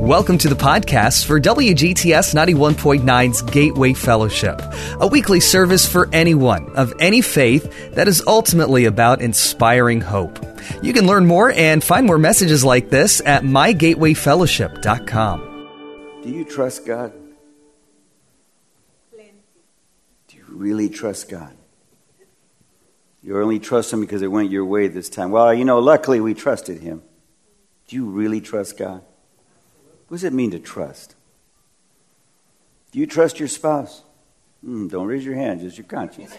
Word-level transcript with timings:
Welcome 0.00 0.38
to 0.38 0.48
the 0.48 0.54
podcast 0.54 1.26
for 1.26 1.40
WGTS 1.40 2.32
91.9's 2.32 3.42
Gateway 3.42 3.94
Fellowship, 3.94 4.62
a 5.00 5.08
weekly 5.08 5.40
service 5.40 5.90
for 5.90 6.08
anyone 6.12 6.70
of 6.76 6.94
any 7.00 7.20
faith 7.20 7.94
that 7.94 8.06
is 8.06 8.22
ultimately 8.24 8.84
about 8.84 9.20
inspiring 9.20 10.00
hope. 10.00 10.38
You 10.84 10.92
can 10.92 11.08
learn 11.08 11.26
more 11.26 11.50
and 11.50 11.82
find 11.82 12.06
more 12.06 12.16
messages 12.16 12.64
like 12.64 12.90
this 12.90 13.20
at 13.26 13.42
mygatewayfellowship.com. 13.42 16.20
Do 16.22 16.30
you 16.30 16.44
trust 16.44 16.86
God? 16.86 17.12
Do 19.16 20.36
you 20.36 20.44
really 20.48 20.88
trust 20.88 21.28
God? 21.28 21.56
You 23.20 23.42
only 23.42 23.58
trust 23.58 23.92
Him 23.92 24.00
because 24.00 24.22
it 24.22 24.28
went 24.28 24.52
your 24.52 24.64
way 24.64 24.86
this 24.86 25.08
time. 25.08 25.32
Well, 25.32 25.52
you 25.52 25.64
know, 25.64 25.80
luckily 25.80 26.20
we 26.20 26.34
trusted 26.34 26.80
Him. 26.80 27.02
Do 27.88 27.96
you 27.96 28.06
really 28.06 28.40
trust 28.40 28.78
God? 28.78 29.02
What 30.08 30.16
does 30.16 30.24
it 30.24 30.32
mean 30.32 30.50
to 30.52 30.58
trust? 30.58 31.14
Do 32.92 32.98
you 32.98 33.06
trust 33.06 33.38
your 33.38 33.48
spouse? 33.48 34.02
Mm, 34.66 34.90
don't 34.90 35.06
raise 35.06 35.24
your 35.24 35.34
hand, 35.34 35.60
just 35.60 35.76
your 35.76 35.86
conscience. 35.86 36.34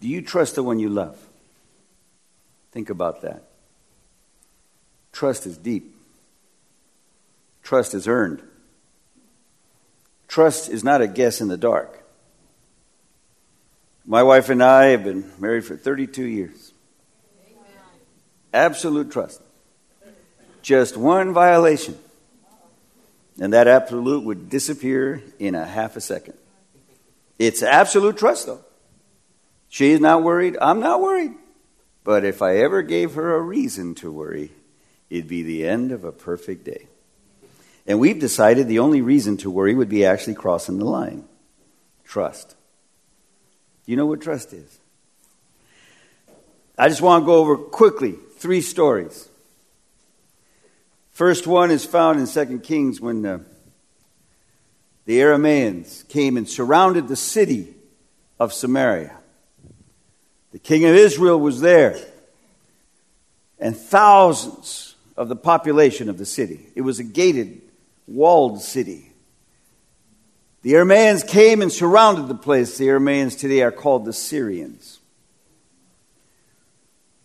Do 0.00 0.08
you 0.08 0.22
trust 0.22 0.54
the 0.54 0.62
one 0.62 0.78
you 0.78 0.88
love? 0.88 1.18
Think 2.70 2.88
about 2.88 3.22
that. 3.22 3.44
Trust 5.12 5.46
is 5.46 5.58
deep. 5.58 5.94
Trust 7.62 7.94
is 7.94 8.06
earned. 8.08 8.42
Trust 10.28 10.70
is 10.70 10.82
not 10.82 11.02
a 11.02 11.06
guess 11.06 11.40
in 11.40 11.48
the 11.48 11.58
dark. 11.58 11.98
My 14.06 14.22
wife 14.22 14.48
and 14.48 14.62
I 14.62 14.86
have 14.86 15.04
been 15.04 15.30
married 15.38 15.64
for 15.64 15.76
32 15.76 16.24
years. 16.24 16.72
Absolute 18.52 19.10
trust 19.10 19.42
just 20.62 20.96
one 20.96 21.32
violation, 21.32 21.98
and 23.40 23.52
that 23.52 23.68
absolute 23.68 24.24
would 24.24 24.48
disappear 24.48 25.22
in 25.38 25.54
a 25.54 25.64
half 25.64 25.96
a 25.96 26.00
second. 26.00 26.34
It's 27.38 27.62
absolute 27.62 28.16
trust, 28.16 28.46
though. 28.46 28.64
She's 29.68 30.00
not 30.00 30.22
worried. 30.22 30.56
I'm 30.60 30.80
not 30.80 31.00
worried. 31.00 31.32
But 32.04 32.24
if 32.24 32.42
I 32.42 32.56
ever 32.58 32.82
gave 32.82 33.14
her 33.14 33.34
a 33.34 33.40
reason 33.40 33.94
to 33.96 34.10
worry, 34.10 34.52
it'd 35.08 35.28
be 35.28 35.42
the 35.42 35.66
end 35.66 35.92
of 35.92 36.04
a 36.04 36.12
perfect 36.12 36.64
day. 36.64 36.86
And 37.86 37.98
we've 37.98 38.18
decided 38.18 38.68
the 38.68 38.78
only 38.80 39.00
reason 39.00 39.36
to 39.38 39.50
worry 39.50 39.74
would 39.74 39.88
be 39.88 40.04
actually 40.04 40.34
crossing 40.34 40.78
the 40.78 40.84
line 40.84 41.24
trust. 42.04 42.54
You 43.86 43.96
know 43.96 44.06
what 44.06 44.20
trust 44.20 44.52
is? 44.52 44.78
I 46.76 46.88
just 46.88 47.00
want 47.00 47.22
to 47.22 47.26
go 47.26 47.36
over 47.36 47.56
quickly 47.56 48.14
three 48.36 48.60
stories. 48.60 49.28
First 51.22 51.46
one 51.46 51.70
is 51.70 51.84
found 51.84 52.18
in 52.18 52.26
2 52.26 52.58
Kings 52.58 53.00
when 53.00 53.24
uh, 53.24 53.38
the 55.04 55.20
Aramaeans 55.20 56.08
came 56.08 56.36
and 56.36 56.48
surrounded 56.48 57.06
the 57.06 57.14
city 57.14 57.76
of 58.40 58.52
Samaria. 58.52 59.16
The 60.50 60.58
king 60.58 60.84
of 60.84 60.96
Israel 60.96 61.38
was 61.38 61.60
there, 61.60 61.96
and 63.60 63.76
thousands 63.76 64.96
of 65.16 65.28
the 65.28 65.36
population 65.36 66.08
of 66.08 66.18
the 66.18 66.26
city. 66.26 66.66
It 66.74 66.80
was 66.80 66.98
a 66.98 67.04
gated, 67.04 67.62
walled 68.08 68.60
city. 68.60 69.12
The 70.62 70.72
Aramaeans 70.72 71.24
came 71.28 71.62
and 71.62 71.70
surrounded 71.70 72.26
the 72.26 72.34
place. 72.34 72.76
The 72.78 72.88
Aramaeans 72.88 73.38
today 73.38 73.62
are 73.62 73.70
called 73.70 74.06
the 74.06 74.12
Syrians. 74.12 74.98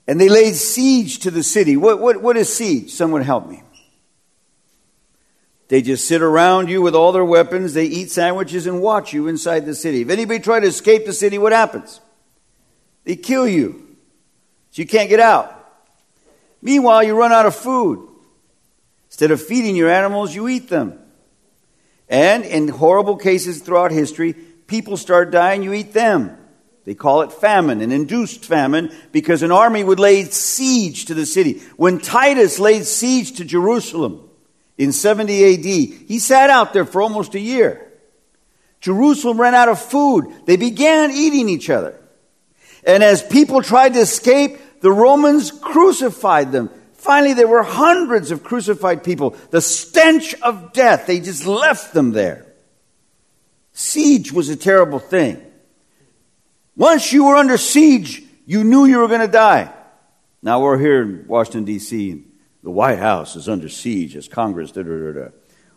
And 0.08 0.22
they 0.22 0.30
laid 0.30 0.54
siege 0.54 1.18
to 1.22 1.32
the 1.32 1.42
city. 1.42 1.78
What, 1.78 2.00
what, 2.00 2.22
what 2.22 2.38
is 2.38 2.56
siege? 2.56 2.92
Someone 2.92 3.24
help 3.24 3.50
me. 3.50 3.64
They 5.68 5.82
just 5.82 6.08
sit 6.08 6.22
around 6.22 6.70
you 6.70 6.82
with 6.82 6.96
all 6.96 7.12
their 7.12 7.26
weapons. 7.26 7.74
They 7.74 7.86
eat 7.86 8.10
sandwiches 8.10 8.68
and 8.68 8.82
watch 8.82 9.12
you 9.14 9.28
inside 9.28 9.66
the 9.66 9.76
city. 9.76 10.02
If 10.02 10.10
anybody 10.10 10.40
try 10.40 10.60
to 10.60 10.68
escape 10.68 11.06
the 11.06 11.14
city, 11.14 11.38
what 11.38 11.52
happens? 11.52 12.00
They 13.04 13.16
kill 13.16 13.48
you. 13.48 13.98
So 14.72 14.82
you 14.82 14.88
can't 14.88 15.10
get 15.10 15.20
out. 15.20 15.54
Meanwhile, 16.62 17.04
you 17.04 17.18
run 17.18 17.32
out 17.32 17.46
of 17.46 17.56
food. 17.56 18.08
Instead 19.08 19.32
of 19.32 19.42
feeding 19.42 19.76
your 19.76 19.90
animals, 19.90 20.34
you 20.34 20.48
eat 20.48 20.70
them. 20.70 21.00
And 22.10 22.46
in 22.46 22.70
horrible 22.70 23.18
cases 23.18 23.62
throughout 23.62 23.92
history, 23.92 24.34
people 24.34 24.96
start 24.96 25.32
dying, 25.32 25.64
you 25.64 25.74
eat 25.74 25.94
them. 25.94 26.38
They 26.86 26.96
call 26.96 27.22
it 27.22 27.34
famine, 27.34 27.82
an 27.82 27.92
induced 27.92 28.46
famine, 28.46 28.92
because 29.12 29.44
an 29.44 29.52
army 29.52 29.84
would 29.84 30.00
lay 30.00 30.24
siege 30.24 31.06
to 31.06 31.14
the 31.14 31.26
city. 31.26 31.62
When 31.76 32.00
Titus 32.00 32.60
laid 32.60 32.86
siege 32.86 33.38
to 33.38 33.46
Jerusalem, 33.46 34.27
in 34.78 34.92
70 34.92 35.54
AD. 35.54 35.66
He 36.08 36.20
sat 36.20 36.50
out 36.50 36.74
there 36.74 36.86
for 36.86 37.02
almost 37.02 37.36
a 37.36 37.40
year. 37.40 37.84
Jerusalem 38.80 39.42
ran 39.42 39.56
out 39.56 39.70
of 39.70 39.82
food. 39.82 40.34
They 40.46 40.56
began 40.56 41.12
eating 41.12 41.50
each 41.50 41.70
other. 41.70 42.00
And 42.86 43.04
as 43.04 43.24
people 43.24 43.62
tried 43.62 43.94
to 43.94 44.00
escape, 44.00 44.60
the 44.82 44.92
Romans 44.92 45.52
crucified 45.52 46.52
them. 46.52 46.70
Finally, 46.94 47.34
there 47.34 47.48
were 47.48 47.64
hundreds 47.64 48.32
of 48.32 48.44
crucified 48.44 49.04
people. 49.04 49.36
The 49.50 49.62
stench 49.62 50.36
of 50.42 50.74
death, 50.74 51.08
they 51.08 51.20
just 51.20 51.46
left 51.46 51.94
them 51.94 52.12
there. 52.12 52.46
Siege 53.74 54.32
was 54.32 54.50
a 54.50 54.56
terrible 54.56 55.00
thing. 55.00 55.44
Once 56.76 57.12
you 57.12 57.26
were 57.26 57.36
under 57.36 57.58
siege, 57.58 58.24
you 58.46 58.64
knew 58.64 58.86
you 58.86 59.00
were 59.00 59.08
going 59.08 59.22
to 59.22 59.28
die. 59.28 59.74
Now 60.42 60.62
we're 60.62 60.78
here 60.78 61.02
in 61.02 61.28
Washington, 61.28 61.66
D.C 61.66 62.27
the 62.68 62.72
White 62.72 63.00
House 63.00 63.38
is 63.38 63.48
under 63.48 63.70
siege 63.70 64.18
as 64.18 64.28
Congress, 64.28 64.74
da, 64.74 64.84
da, 64.84 65.12
da, 65.14 65.30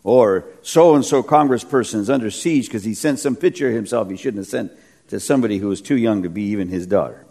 or 0.03 0.45
so 0.63 0.97
and 0.97 1.05
so 1.05 1.23
congressperson 1.23 2.01
is 2.01 2.11
under 2.11 2.33
siege 2.33 2.67
because 2.67 2.83
he 2.83 2.95
sent 2.95 3.21
some 3.21 3.37
picture 3.37 3.69
of 3.69 3.75
himself 3.75 4.11
he 4.11 4.17
shouldn't 4.17 4.39
have 4.39 4.49
sent 4.49 4.73
to 5.07 5.21
somebody 5.21 5.59
who 5.59 5.69
was 5.69 5.81
too 5.81 5.97
young 5.97 6.25
to 6.25 6.29
be 6.29 6.43
even 6.47 6.67
his 6.67 6.89
daughter. 6.89 7.25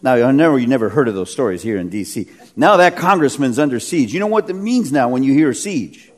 Now, 0.00 0.14
I 0.14 0.32
never, 0.32 0.58
you 0.58 0.66
never 0.66 0.88
heard 0.88 1.08
of 1.08 1.14
those 1.14 1.30
stories 1.30 1.60
here 1.60 1.76
in 1.76 1.90
D.C. 1.90 2.26
Now 2.56 2.78
that 2.78 2.96
congressman's 2.96 3.58
under 3.58 3.80
siege. 3.80 4.14
You 4.14 4.20
know 4.20 4.28
what 4.28 4.46
that 4.46 4.54
means 4.54 4.90
now 4.90 5.10
when 5.10 5.22
you 5.22 5.34
hear 5.34 5.52
siege? 5.52 6.10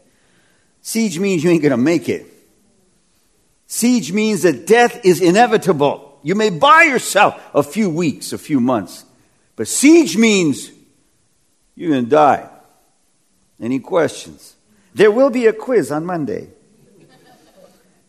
Siege 0.80 1.18
means 1.18 1.42
you 1.42 1.50
ain't 1.50 1.62
going 1.62 1.72
to 1.72 1.76
make 1.76 2.08
it. 2.08 2.26
Siege 3.66 4.12
means 4.12 4.42
that 4.42 4.68
death 4.68 5.04
is 5.04 5.20
inevitable. 5.20 6.20
You 6.22 6.36
may 6.36 6.50
buy 6.50 6.84
yourself 6.84 7.42
a 7.52 7.64
few 7.64 7.90
weeks, 7.90 8.32
a 8.32 8.38
few 8.38 8.60
months, 8.60 9.04
but 9.56 9.66
siege 9.66 10.16
means 10.16 10.70
you're 11.74 11.90
going 11.90 12.04
to 12.04 12.10
die. 12.10 12.50
Any 13.60 13.80
questions? 13.80 14.56
There 14.94 15.10
will 15.10 15.30
be 15.30 15.46
a 15.46 15.52
quiz 15.52 15.90
on 15.90 16.06
Monday. 16.06 16.48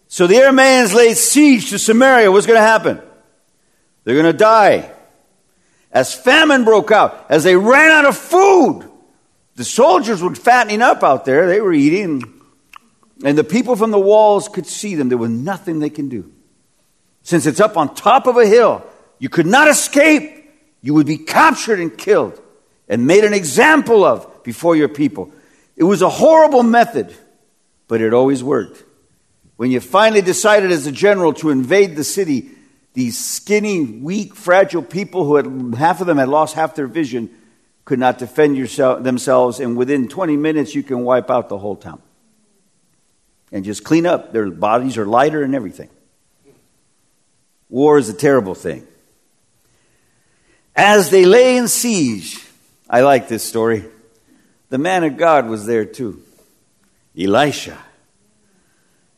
So 0.08 0.26
the 0.26 0.36
Aramaeans 0.36 0.94
laid 0.94 1.18
siege 1.18 1.70
to 1.70 1.80
Samaria. 1.80 2.32
What's 2.32 2.48
going 2.48 2.60
to 2.60 2.66
happen? 2.66 3.02
They're 4.04 4.16
going 4.16 4.32
to 4.32 4.38
die. 4.38 4.92
As 5.92 6.14
famine 6.14 6.66
broke 6.66 6.92
out, 6.92 7.28
as 7.30 7.44
they 7.44 7.56
ran 7.56 7.92
out 7.92 8.06
of 8.06 8.18
food, 8.18 8.90
the 9.56 9.64
soldiers 9.64 10.22
were 10.22 10.34
fattening 10.34 10.82
up 10.82 11.04
out 11.04 11.26
there. 11.26 11.48
They 11.48 11.62
were 11.62 11.74
eating. 11.74 12.24
And 13.24 13.38
the 13.38 13.44
people 13.44 13.76
from 13.76 13.92
the 13.92 14.00
walls 14.00 14.48
could 14.48 14.66
see 14.66 14.96
them. 14.96 15.10
There 15.10 15.18
was 15.18 15.30
nothing 15.30 15.80
they 15.80 15.90
can 15.90 16.10
do. 16.10 16.31
Since 17.24 17.46
it's 17.46 17.60
up 17.60 17.76
on 17.78 17.94
top 17.94 18.26
of 18.26 18.38
a 18.38 18.48
hill, 18.48 18.84
you 19.20 19.30
could 19.30 19.46
not 19.46 19.68
escape. 19.68 20.50
You 20.81 20.94
would 20.94 21.06
be 21.06 21.18
captured 21.18 21.80
and 21.80 21.96
killed 21.96 22.42
and 22.88 23.06
made 23.06 23.24
an 23.24 23.34
example 23.34 24.04
of 24.04 24.44
before 24.44 24.76
your 24.76 24.88
people. 24.88 25.31
It 25.80 25.86
was 25.86 26.02
a 26.02 26.10
horrible 26.10 26.62
method, 26.62 27.16
but 27.88 28.02
it 28.02 28.14
always 28.14 28.44
worked. 28.44 28.84
When 29.56 29.72
you 29.72 29.80
finally 29.80 30.22
decided 30.22 30.72
as 30.72 30.86
a 30.86 30.92
general 30.92 31.34
to 31.36 31.52
invade 31.52 31.96
the 31.96 32.04
city, 32.04 32.52
these 32.94 33.18
skinny, 33.18 33.86
weak, 33.86 34.36
fragile 34.36 34.84
people 34.84 35.24
who 35.24 35.38
had 35.38 35.80
half 35.80 36.02
of 36.02 36.08
them 36.08 36.18
had 36.18 36.28
lost 36.28 36.56
half 36.56 36.76
their 36.76 36.86
vision 36.86 37.30
could 37.86 37.98
not 37.98 38.18
defend 38.18 38.58
yourself, 38.58 39.04
themselves, 39.04 39.62
and 39.62 39.78
within 39.78 40.10
20 40.10 40.36
minutes 40.36 40.76
you 40.76 40.84
can 40.84 41.06
wipe 41.06 41.30
out 41.30 41.48
the 41.48 41.58
whole 41.58 41.78
town 41.78 42.02
and 43.54 43.64
just 43.64 43.86
clean 43.86 44.06
up. 44.06 44.34
Their 44.34 44.52
bodies 44.52 44.98
are 44.98 45.06
lighter 45.06 45.44
and 45.44 45.56
everything. 45.56 45.90
War 47.70 47.98
is 47.98 48.10
a 48.10 48.14
terrible 48.14 48.54
thing. 48.54 48.86
As 50.75 51.10
they 51.10 51.24
lay 51.24 51.56
in 51.56 51.70
siege, 51.70 52.46
I 52.90 53.02
like 53.02 53.30
this 53.30 53.44
story. 53.44 53.86
The 54.69 54.77
man 54.77 55.04
of 55.04 55.18
God 55.18 55.48
was 55.48 55.66
there 55.66 55.86
too. 55.86 56.21
Elisha. 57.19 57.77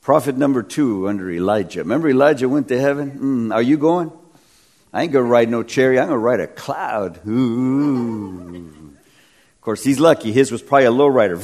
Prophet 0.02 0.36
number 0.36 0.64
two 0.64 1.08
under 1.08 1.30
Elijah. 1.30 1.82
Remember 1.82 2.10
Elijah 2.10 2.50
went 2.50 2.70
to 2.70 2.80
heaven? 2.80 3.50
Mm, 3.50 3.54
are 3.54 3.62
you 3.62 3.78
going? 3.78 4.12
I 4.92 5.04
ain't 5.04 5.12
going 5.12 5.26
to 5.26 5.30
ride 5.30 5.50
no 5.50 5.62
chariot. 5.64 6.02
I'm 6.02 6.08
going 6.08 6.20
to 6.20 6.26
ride 6.26 6.40
a 6.40 6.48
cloud. 6.48 7.20
Ooh. 7.28 8.94
Of 9.56 9.62
course, 9.62 9.84
he's 9.84 10.00
lucky. 10.00 10.32
His 10.32 10.52
was 10.52 10.62
probably 10.62 10.86
a 10.86 10.92
low 10.92 11.08
rider. 11.08 11.40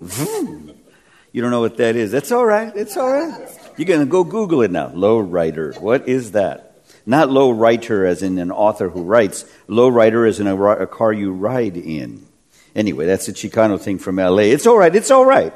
You 0.00 1.40
don't 1.40 1.50
know 1.50 1.60
what 1.60 1.76
that 1.76 1.96
is. 1.96 2.10
That's 2.10 2.32
all 2.32 2.46
right. 2.46 2.72
It's 2.74 2.96
all 2.96 3.10
right. 3.10 3.48
You're 3.76 3.86
going 3.86 4.00
to 4.00 4.06
go 4.06 4.24
Google 4.24 4.62
it 4.62 4.70
now. 4.70 4.88
Low 4.88 5.18
rider. 5.18 5.72
What 5.78 6.08
is 6.08 6.32
that? 6.32 6.82
Not 7.04 7.30
low 7.30 7.50
writer 7.50 8.06
as 8.06 8.22
in 8.22 8.38
an 8.38 8.50
author 8.50 8.88
who 8.88 9.02
writes. 9.02 9.44
Low 9.66 9.88
rider 9.88 10.26
is 10.26 10.40
in 10.40 10.46
a, 10.46 10.56
a 10.56 10.86
car 10.86 11.12
you 11.12 11.32
ride 11.32 11.76
in. 11.76 12.26
Anyway, 12.74 13.06
that's 13.06 13.28
a 13.28 13.32
Chicano 13.32 13.80
thing 13.80 13.98
from 13.98 14.16
LA. 14.16 14.44
It's 14.44 14.66
all 14.66 14.78
right. 14.78 14.94
It's 14.94 15.10
all 15.10 15.24
right. 15.24 15.52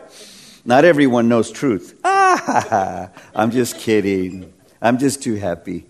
Not 0.64 0.84
everyone 0.84 1.28
knows 1.28 1.50
truth. 1.50 1.98
Ah, 2.04 3.10
I'm 3.34 3.50
just 3.50 3.78
kidding. 3.78 4.52
I'm 4.82 4.98
just 4.98 5.22
too 5.22 5.36
happy. 5.36 5.86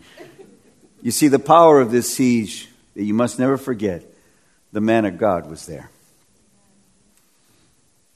You 1.02 1.10
see, 1.10 1.28
the 1.28 1.38
power 1.38 1.80
of 1.80 1.90
this 1.90 2.12
siege 2.14 2.68
that 2.94 3.02
you 3.02 3.14
must 3.14 3.38
never 3.38 3.56
forget 3.56 4.04
the 4.72 4.80
man 4.80 5.04
of 5.04 5.18
God 5.18 5.48
was 5.48 5.66
there. 5.66 5.90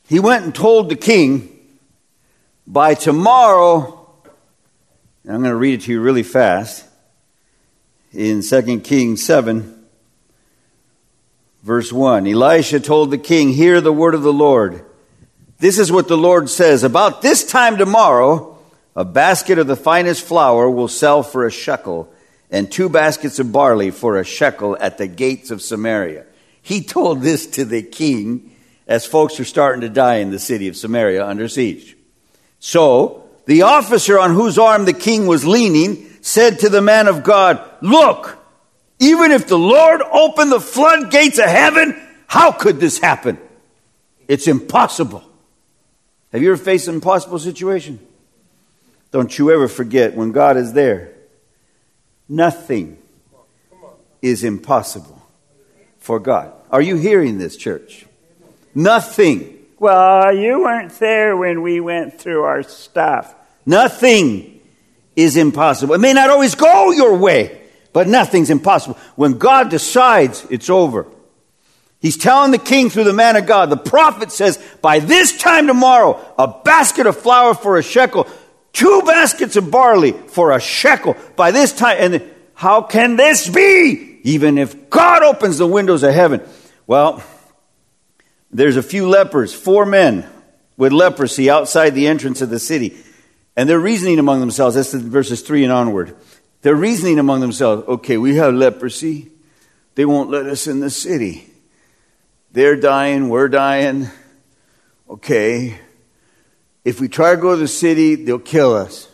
He 0.08 0.20
went 0.20 0.44
and 0.44 0.54
told 0.54 0.90
the 0.90 0.96
king, 0.96 1.56
by 2.66 2.94
tomorrow, 2.94 4.08
I'm 5.24 5.40
going 5.40 5.44
to 5.44 5.56
read 5.56 5.80
it 5.80 5.84
to 5.84 5.92
you 5.92 6.00
really 6.00 6.22
fast, 6.22 6.84
in 8.12 8.42
2 8.42 8.80
Kings 8.80 9.24
7, 9.24 9.80
verse 11.62 11.92
1. 11.92 12.26
Elisha 12.26 12.80
told 12.80 13.10
the 13.10 13.18
king, 13.18 13.50
Hear 13.50 13.80
the 13.80 13.92
word 13.92 14.14
of 14.14 14.22
the 14.22 14.32
Lord. 14.32 14.84
This 15.58 15.78
is 15.78 15.92
what 15.92 16.08
the 16.08 16.16
Lord 16.16 16.48
says 16.48 16.84
About 16.84 17.22
this 17.22 17.44
time 17.44 17.76
tomorrow, 17.76 18.58
a 18.96 19.04
basket 19.04 19.58
of 19.58 19.66
the 19.66 19.76
finest 19.76 20.24
flour 20.24 20.68
will 20.68 20.88
sell 20.88 21.22
for 21.22 21.46
a 21.46 21.50
shekel, 21.50 22.12
and 22.50 22.70
two 22.70 22.88
baskets 22.88 23.38
of 23.38 23.52
barley 23.52 23.90
for 23.90 24.18
a 24.18 24.24
shekel 24.24 24.76
at 24.80 24.98
the 24.98 25.06
gates 25.06 25.50
of 25.50 25.62
Samaria. 25.62 26.26
He 26.62 26.82
told 26.82 27.22
this 27.22 27.46
to 27.48 27.64
the 27.64 27.82
king 27.82 28.56
as 28.86 29.06
folks 29.06 29.38
are 29.38 29.44
starting 29.44 29.82
to 29.82 29.88
die 29.88 30.16
in 30.16 30.30
the 30.30 30.38
city 30.38 30.66
of 30.68 30.76
Samaria 30.76 31.24
under 31.24 31.48
siege. 31.48 31.96
So, 32.58 33.28
the 33.46 33.62
officer 33.62 34.18
on 34.18 34.34
whose 34.34 34.58
arm 34.58 34.84
the 34.84 34.92
king 34.92 35.26
was 35.26 35.46
leaning 35.46 36.08
said 36.20 36.58
to 36.60 36.68
the 36.68 36.82
man 36.82 37.08
of 37.08 37.22
God, 37.22 37.62
Look, 37.80 38.39
even 39.00 39.32
if 39.32 39.49
the 39.49 39.58
Lord 39.58 40.02
opened 40.02 40.52
the 40.52 40.61
floodgates 40.61 41.38
of 41.38 41.47
heaven, 41.47 42.00
how 42.26 42.52
could 42.52 42.79
this 42.79 42.99
happen? 42.99 43.38
It's 44.29 44.47
impossible. 44.47 45.25
Have 46.32 46.43
you 46.43 46.52
ever 46.52 46.62
faced 46.62 46.87
an 46.87 46.94
impossible 46.94 47.41
situation? 47.41 47.99
Don't 49.11 49.37
you 49.37 49.50
ever 49.50 49.67
forget 49.67 50.14
when 50.14 50.31
God 50.31 50.56
is 50.56 50.73
there, 50.73 51.12
nothing 52.29 52.99
is 54.23 54.44
impossible 54.44 55.20
for 55.99 56.20
God. 56.20 56.53
Are 56.70 56.82
you 56.82 56.96
hearing 56.96 57.38
this, 57.38 57.56
church? 57.56 58.06
Nothing. 58.75 59.58
Well, 59.79 60.32
you 60.37 60.61
weren't 60.61 60.93
there 61.00 61.37
when 61.37 61.62
we 61.62 61.81
went 61.81 62.20
through 62.20 62.43
our 62.43 62.62
stuff. 62.62 63.35
Nothing 63.67 64.61
is 65.17 65.37
impossible. 65.37 65.94
It 65.94 66.00
may 66.00 66.12
not 66.12 66.31
always 66.31 66.55
go 66.55 66.93
your 66.93 67.17
way, 67.17 67.59
but 67.92 68.08
nothing's 68.08 68.50
impossible. 68.50 68.98
When 69.16 69.38
God 69.38 69.70
decides, 69.70 70.46
it's 70.50 70.70
over. 70.70 71.06
He's 72.00 72.16
telling 72.16 72.50
the 72.50 72.58
king 72.58 72.88
through 72.88 73.04
the 73.04 73.12
man 73.12 73.37
of 73.37 73.46
God. 73.46 73.69
The 73.69 73.76
prophet 73.76 74.32
says, 74.32 74.58
by 74.81 75.00
this 75.00 75.37
time 75.37 75.66
tomorrow, 75.66 76.19
a 76.38 76.48
basket 76.48 77.06
of 77.06 77.19
flour 77.19 77.54
for 77.54 77.76
a 77.76 77.82
shekel, 77.82 78.26
two 78.72 79.02
baskets 79.04 79.56
of 79.56 79.70
barley 79.70 80.12
for 80.12 80.52
a 80.52 80.60
shekel. 80.60 81.16
By 81.37 81.50
this 81.50 81.72
time, 81.72 81.96
and 82.00 82.31
how 82.54 82.82
can 82.82 83.16
this 83.16 83.48
be? 83.48 84.20
Even 84.22 84.56
if 84.56 84.88
God 84.88 85.22
opens 85.22 85.58
the 85.58 85.66
windows 85.66 86.02
of 86.02 86.14
heaven. 86.14 86.40
Well, 86.86 87.22
there's 88.50 88.76
a 88.76 88.82
few 88.82 89.08
lepers, 89.08 89.54
four 89.54 89.84
men 89.84 90.28
with 90.76 90.93
leprosy 90.93 91.50
outside 91.50 91.90
the 91.90 92.06
entrance 92.06 92.40
of 92.40 92.48
the 92.48 92.58
city. 92.58 92.96
And 93.56 93.69
they're 93.69 93.78
reasoning 93.78 94.19
among 94.19 94.40
themselves. 94.40 94.75
That's 94.75 94.94
verses 94.94 95.43
3 95.43 95.64
and 95.64 95.72
onward. 95.72 96.16
They're 96.62 96.76
reasoning 96.76 97.18
among 97.18 97.40
themselves 97.40 97.86
okay, 97.88 98.16
we 98.16 98.36
have 98.36 98.54
leprosy. 98.54 99.30
They 99.94 100.04
won't 100.04 100.30
let 100.30 100.46
us 100.46 100.66
in 100.66 100.80
the 100.80 100.90
city. 100.90 101.50
They're 102.52 102.76
dying, 102.76 103.28
we're 103.28 103.48
dying. 103.48 104.08
Okay. 105.08 105.78
If 106.84 107.00
we 107.00 107.08
try 107.08 107.34
to 107.34 107.40
go 107.40 107.54
to 107.54 107.60
the 107.60 107.68
city, 107.68 108.14
they'll 108.14 108.38
kill 108.38 108.74
us. 108.74 109.08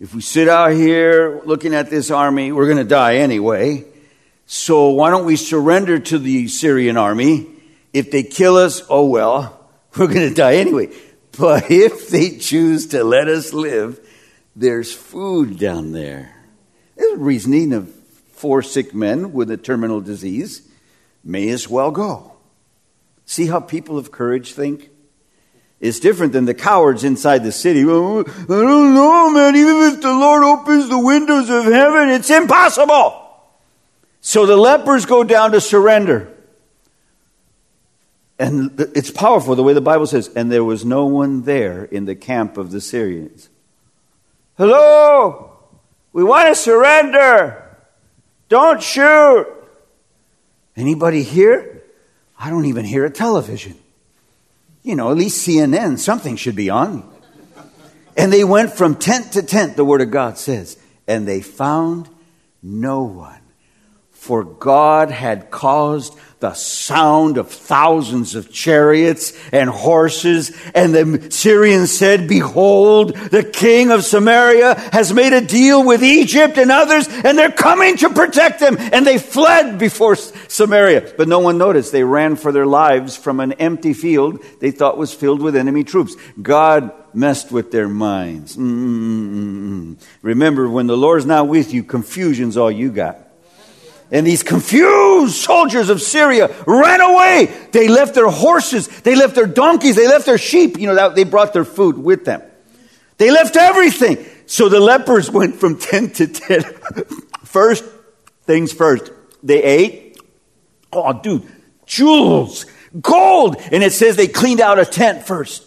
If 0.00 0.14
we 0.14 0.20
sit 0.20 0.48
out 0.48 0.72
here 0.72 1.40
looking 1.44 1.74
at 1.74 1.90
this 1.90 2.10
army, 2.10 2.52
we're 2.52 2.66
going 2.66 2.78
to 2.78 2.84
die 2.84 3.16
anyway. 3.16 3.84
So 4.46 4.90
why 4.90 5.10
don't 5.10 5.24
we 5.24 5.36
surrender 5.36 5.98
to 5.98 6.18
the 6.18 6.48
Syrian 6.48 6.96
army? 6.96 7.46
If 7.92 8.10
they 8.10 8.22
kill 8.22 8.56
us, 8.56 8.82
oh 8.90 9.06
well, 9.06 9.68
we're 9.96 10.08
going 10.08 10.28
to 10.28 10.34
die 10.34 10.56
anyway. 10.56 10.90
But 11.36 11.70
if 11.70 12.08
they 12.08 12.38
choose 12.38 12.88
to 12.88 13.02
let 13.02 13.28
us 13.28 13.52
live, 13.52 13.98
there's 14.54 14.92
food 14.92 15.58
down 15.58 15.92
there. 15.92 16.43
There's 16.96 17.18
reasoning 17.18 17.72
of 17.72 17.92
four 18.32 18.62
sick 18.62 18.94
men 18.94 19.32
with 19.32 19.50
a 19.50 19.56
terminal 19.56 20.00
disease. 20.00 20.68
May 21.22 21.48
as 21.48 21.68
well 21.68 21.90
go. 21.90 22.32
See 23.26 23.46
how 23.46 23.60
people 23.60 23.96
of 23.96 24.10
courage 24.10 24.52
think? 24.52 24.90
It's 25.80 26.00
different 26.00 26.32
than 26.32 26.44
the 26.44 26.54
cowards 26.54 27.04
inside 27.04 27.44
the 27.44 27.52
city. 27.52 27.84
Oh, 27.86 28.20
I 28.20 28.22
don't 28.46 28.94
know, 28.94 29.30
man. 29.30 29.56
Even 29.56 29.76
if 29.92 30.00
the 30.00 30.12
Lord 30.12 30.44
opens 30.44 30.88
the 30.88 30.98
windows 30.98 31.50
of 31.50 31.64
heaven, 31.64 32.10
it's 32.10 32.30
impossible. 32.30 33.20
So 34.20 34.46
the 34.46 34.56
lepers 34.56 35.04
go 35.04 35.24
down 35.24 35.52
to 35.52 35.60
surrender. 35.60 36.30
And 38.38 38.80
it's 38.94 39.10
powerful 39.10 39.54
the 39.54 39.62
way 39.62 39.74
the 39.74 39.80
Bible 39.80 40.06
says, 40.06 40.28
and 40.34 40.50
there 40.50 40.64
was 40.64 40.84
no 40.84 41.06
one 41.06 41.42
there 41.42 41.84
in 41.84 42.04
the 42.04 42.16
camp 42.16 42.56
of 42.56 42.70
the 42.70 42.80
Syrians. 42.80 43.48
Hello! 44.56 45.53
We 46.14 46.22
want 46.22 46.48
to 46.48 46.54
surrender! 46.54 47.76
Don't 48.48 48.80
shoot! 48.80 49.48
Anybody 50.76 51.24
here? 51.24 51.82
I 52.38 52.50
don't 52.50 52.66
even 52.66 52.84
hear 52.84 53.04
a 53.04 53.10
television. 53.10 53.74
You 54.84 54.94
know, 54.94 55.10
at 55.10 55.16
least 55.16 55.46
CNN, 55.46 55.98
something 55.98 56.36
should 56.36 56.54
be 56.54 56.70
on. 56.70 57.10
And 58.16 58.32
they 58.32 58.44
went 58.44 58.72
from 58.72 58.94
tent 58.94 59.32
to 59.32 59.42
tent, 59.42 59.76
the 59.76 59.84
Word 59.84 60.02
of 60.02 60.12
God 60.12 60.38
says, 60.38 60.78
and 61.08 61.26
they 61.26 61.40
found 61.40 62.08
no 62.62 63.02
one. 63.02 63.33
For 64.24 64.42
God 64.42 65.10
had 65.10 65.50
caused 65.50 66.16
the 66.40 66.54
sound 66.54 67.36
of 67.36 67.50
thousands 67.50 68.34
of 68.34 68.50
chariots 68.50 69.34
and 69.52 69.68
horses. 69.68 70.50
And 70.74 70.94
the 70.94 71.30
Syrians 71.30 71.92
said, 71.92 72.26
Behold, 72.26 73.14
the 73.14 73.42
king 73.44 73.90
of 73.90 74.02
Samaria 74.02 74.76
has 74.94 75.12
made 75.12 75.34
a 75.34 75.42
deal 75.42 75.84
with 75.84 76.02
Egypt 76.02 76.56
and 76.56 76.70
others, 76.70 77.06
and 77.06 77.36
they're 77.36 77.52
coming 77.52 77.98
to 77.98 78.08
protect 78.08 78.60
them. 78.60 78.78
And 78.78 79.06
they 79.06 79.18
fled 79.18 79.78
before 79.78 80.16
Samaria. 80.16 81.12
But 81.18 81.28
no 81.28 81.40
one 81.40 81.58
noticed. 81.58 81.92
They 81.92 82.02
ran 82.02 82.36
for 82.36 82.50
their 82.50 82.66
lives 82.66 83.18
from 83.18 83.40
an 83.40 83.52
empty 83.52 83.92
field 83.92 84.42
they 84.60 84.70
thought 84.70 84.96
was 84.96 85.12
filled 85.12 85.42
with 85.42 85.54
enemy 85.54 85.84
troops. 85.84 86.16
God 86.40 86.92
messed 87.12 87.52
with 87.52 87.72
their 87.72 87.88
minds. 87.88 88.56
Mm-mm-mm. 88.56 89.98
Remember, 90.22 90.66
when 90.66 90.86
the 90.86 90.96
Lord's 90.96 91.26
not 91.26 91.46
with 91.46 91.74
you, 91.74 91.84
confusion's 91.84 92.56
all 92.56 92.70
you 92.70 92.90
got. 92.90 93.23
And 94.10 94.26
these 94.26 94.42
confused 94.42 95.34
soldiers 95.34 95.88
of 95.88 96.00
Syria 96.00 96.54
ran 96.66 97.00
away. 97.00 97.52
They 97.72 97.88
left 97.88 98.14
their 98.14 98.28
horses, 98.28 98.86
they 99.00 99.14
left 99.16 99.34
their 99.34 99.46
donkeys, 99.46 99.96
they 99.96 100.06
left 100.06 100.26
their 100.26 100.38
sheep. 100.38 100.78
You 100.78 100.86
know, 100.86 101.10
they 101.10 101.24
brought 101.24 101.52
their 101.52 101.64
food 101.64 101.98
with 101.98 102.24
them. 102.24 102.42
They 103.16 103.30
left 103.30 103.56
everything. 103.56 104.24
So 104.46 104.68
the 104.68 104.80
lepers 104.80 105.30
went 105.38 105.56
from 105.56 105.78
tent 105.78 106.16
to 106.16 106.26
tent. 106.26 106.66
first 107.44 107.84
things 108.42 108.72
first. 108.72 109.10
They 109.42 109.62
ate. 109.62 110.18
Oh, 110.92 111.12
dude, 111.12 111.50
jewels, 111.86 112.66
gold. 113.00 113.56
And 113.72 113.82
it 113.82 113.92
says 113.92 114.16
they 114.16 114.28
cleaned 114.28 114.60
out 114.60 114.78
a 114.78 114.84
tent 114.84 115.26
first. 115.26 115.64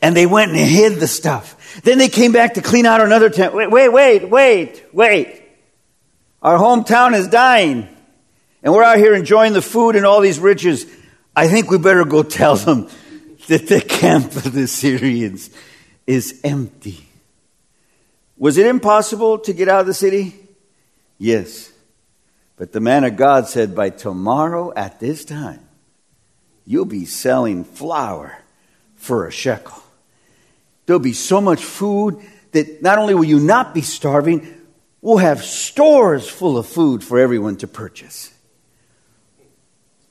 And 0.00 0.16
they 0.16 0.26
went 0.26 0.50
and 0.50 0.60
hid 0.60 1.00
the 1.00 1.06
stuff. 1.06 1.80
Then 1.82 1.98
they 1.98 2.08
came 2.08 2.32
back 2.32 2.54
to 2.54 2.62
clean 2.62 2.84
out 2.86 3.00
another 3.00 3.30
tent. 3.30 3.54
Wait, 3.54 3.70
wait, 3.70 3.88
wait, 3.88 4.28
wait, 4.28 4.84
wait. 4.92 5.41
Our 6.42 6.58
hometown 6.58 7.14
is 7.14 7.28
dying. 7.28 7.88
And 8.62 8.72
we're 8.72 8.82
out 8.82 8.98
here 8.98 9.14
enjoying 9.14 9.52
the 9.52 9.62
food 9.62 9.96
and 9.96 10.04
all 10.04 10.20
these 10.20 10.38
riches. 10.38 10.86
I 11.34 11.48
think 11.48 11.70
we 11.70 11.78
better 11.78 12.04
go 12.04 12.22
tell 12.22 12.56
them 12.56 12.88
that 13.48 13.68
the 13.68 13.80
camp 13.80 14.36
of 14.36 14.52
the 14.52 14.66
Syrians 14.66 15.50
is 16.06 16.40
empty. 16.44 17.06
Was 18.36 18.58
it 18.58 18.66
impossible 18.66 19.38
to 19.40 19.52
get 19.52 19.68
out 19.68 19.80
of 19.80 19.86
the 19.86 19.94
city? 19.94 20.34
Yes. 21.18 21.70
But 22.56 22.72
the 22.72 22.80
man 22.80 23.04
of 23.04 23.16
God 23.16 23.46
said, 23.46 23.74
by 23.74 23.90
tomorrow 23.90 24.72
at 24.74 25.00
this 25.00 25.24
time, 25.24 25.60
you'll 26.64 26.84
be 26.84 27.04
selling 27.04 27.64
flour 27.64 28.38
for 28.96 29.26
a 29.26 29.32
shekel. 29.32 29.82
There'll 30.86 31.00
be 31.00 31.12
so 31.12 31.40
much 31.40 31.62
food 31.62 32.20
that 32.52 32.82
not 32.82 32.98
only 32.98 33.14
will 33.14 33.24
you 33.24 33.40
not 33.40 33.74
be 33.74 33.80
starving, 33.80 34.61
We'll 35.02 35.18
have 35.18 35.42
stores 35.42 36.28
full 36.28 36.56
of 36.56 36.66
food 36.66 37.02
for 37.02 37.18
everyone 37.18 37.56
to 37.56 37.66
purchase. 37.66 38.32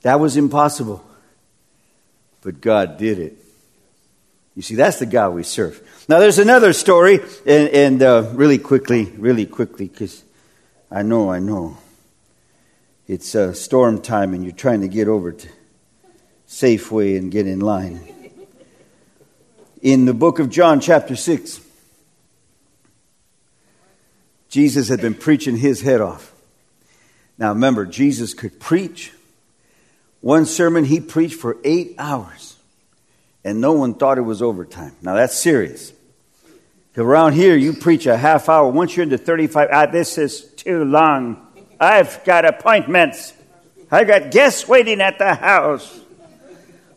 That 0.02 0.20
was 0.20 0.36
impossible. 0.36 1.02
But 2.42 2.60
God 2.60 2.98
did 2.98 3.18
it. 3.18 3.38
You 4.54 4.60
see, 4.60 4.74
that's 4.74 4.98
the 4.98 5.06
God 5.06 5.30
we 5.30 5.44
serve. 5.44 5.80
Now, 6.08 6.18
there's 6.18 6.38
another 6.38 6.74
story, 6.74 7.20
and, 7.46 7.68
and 7.70 8.02
uh, 8.02 8.30
really 8.34 8.58
quickly, 8.58 9.06
really 9.16 9.46
quickly, 9.46 9.88
because 9.88 10.22
I 10.90 11.02
know, 11.02 11.30
I 11.30 11.38
know. 11.38 11.78
It's 13.08 13.34
uh, 13.34 13.54
storm 13.54 14.02
time, 14.02 14.34
and 14.34 14.44
you're 14.44 14.52
trying 14.52 14.82
to 14.82 14.88
get 14.88 15.08
over 15.08 15.32
to 15.32 15.48
Safeway 16.46 17.16
and 17.16 17.32
get 17.32 17.46
in 17.46 17.60
line. 17.60 18.00
In 19.80 20.04
the 20.04 20.12
book 20.12 20.38
of 20.38 20.50
John, 20.50 20.80
chapter 20.80 21.16
6, 21.16 21.60
Jesus 24.52 24.88
had 24.88 25.00
been 25.00 25.14
preaching 25.14 25.56
his 25.56 25.80
head 25.80 26.02
off. 26.02 26.30
Now 27.38 27.54
remember, 27.54 27.86
Jesus 27.86 28.34
could 28.34 28.60
preach. 28.60 29.10
One 30.20 30.44
sermon 30.44 30.84
he 30.84 31.00
preached 31.00 31.36
for 31.36 31.56
eight 31.64 31.94
hours, 31.96 32.58
and 33.42 33.62
no 33.62 33.72
one 33.72 33.94
thought 33.94 34.18
it 34.18 34.22
was 34.22 34.42
overtime. 34.42 34.94
Now 35.00 35.14
that's 35.14 35.34
serious. 35.34 35.94
Around 36.98 37.32
here, 37.32 37.56
you 37.56 37.72
preach 37.72 38.04
a 38.04 38.14
half 38.14 38.50
hour. 38.50 38.70
Once 38.70 38.94
you're 38.94 39.04
into 39.04 39.16
35, 39.16 39.70
ah, 39.72 39.86
this 39.86 40.18
is 40.18 40.42
too 40.42 40.84
long. 40.84 41.46
I've 41.80 42.22
got 42.22 42.44
appointments. 42.44 43.32
I've 43.90 44.06
got 44.06 44.30
guests 44.30 44.68
waiting 44.68 45.00
at 45.00 45.18
the 45.18 45.34
house. 45.34 45.98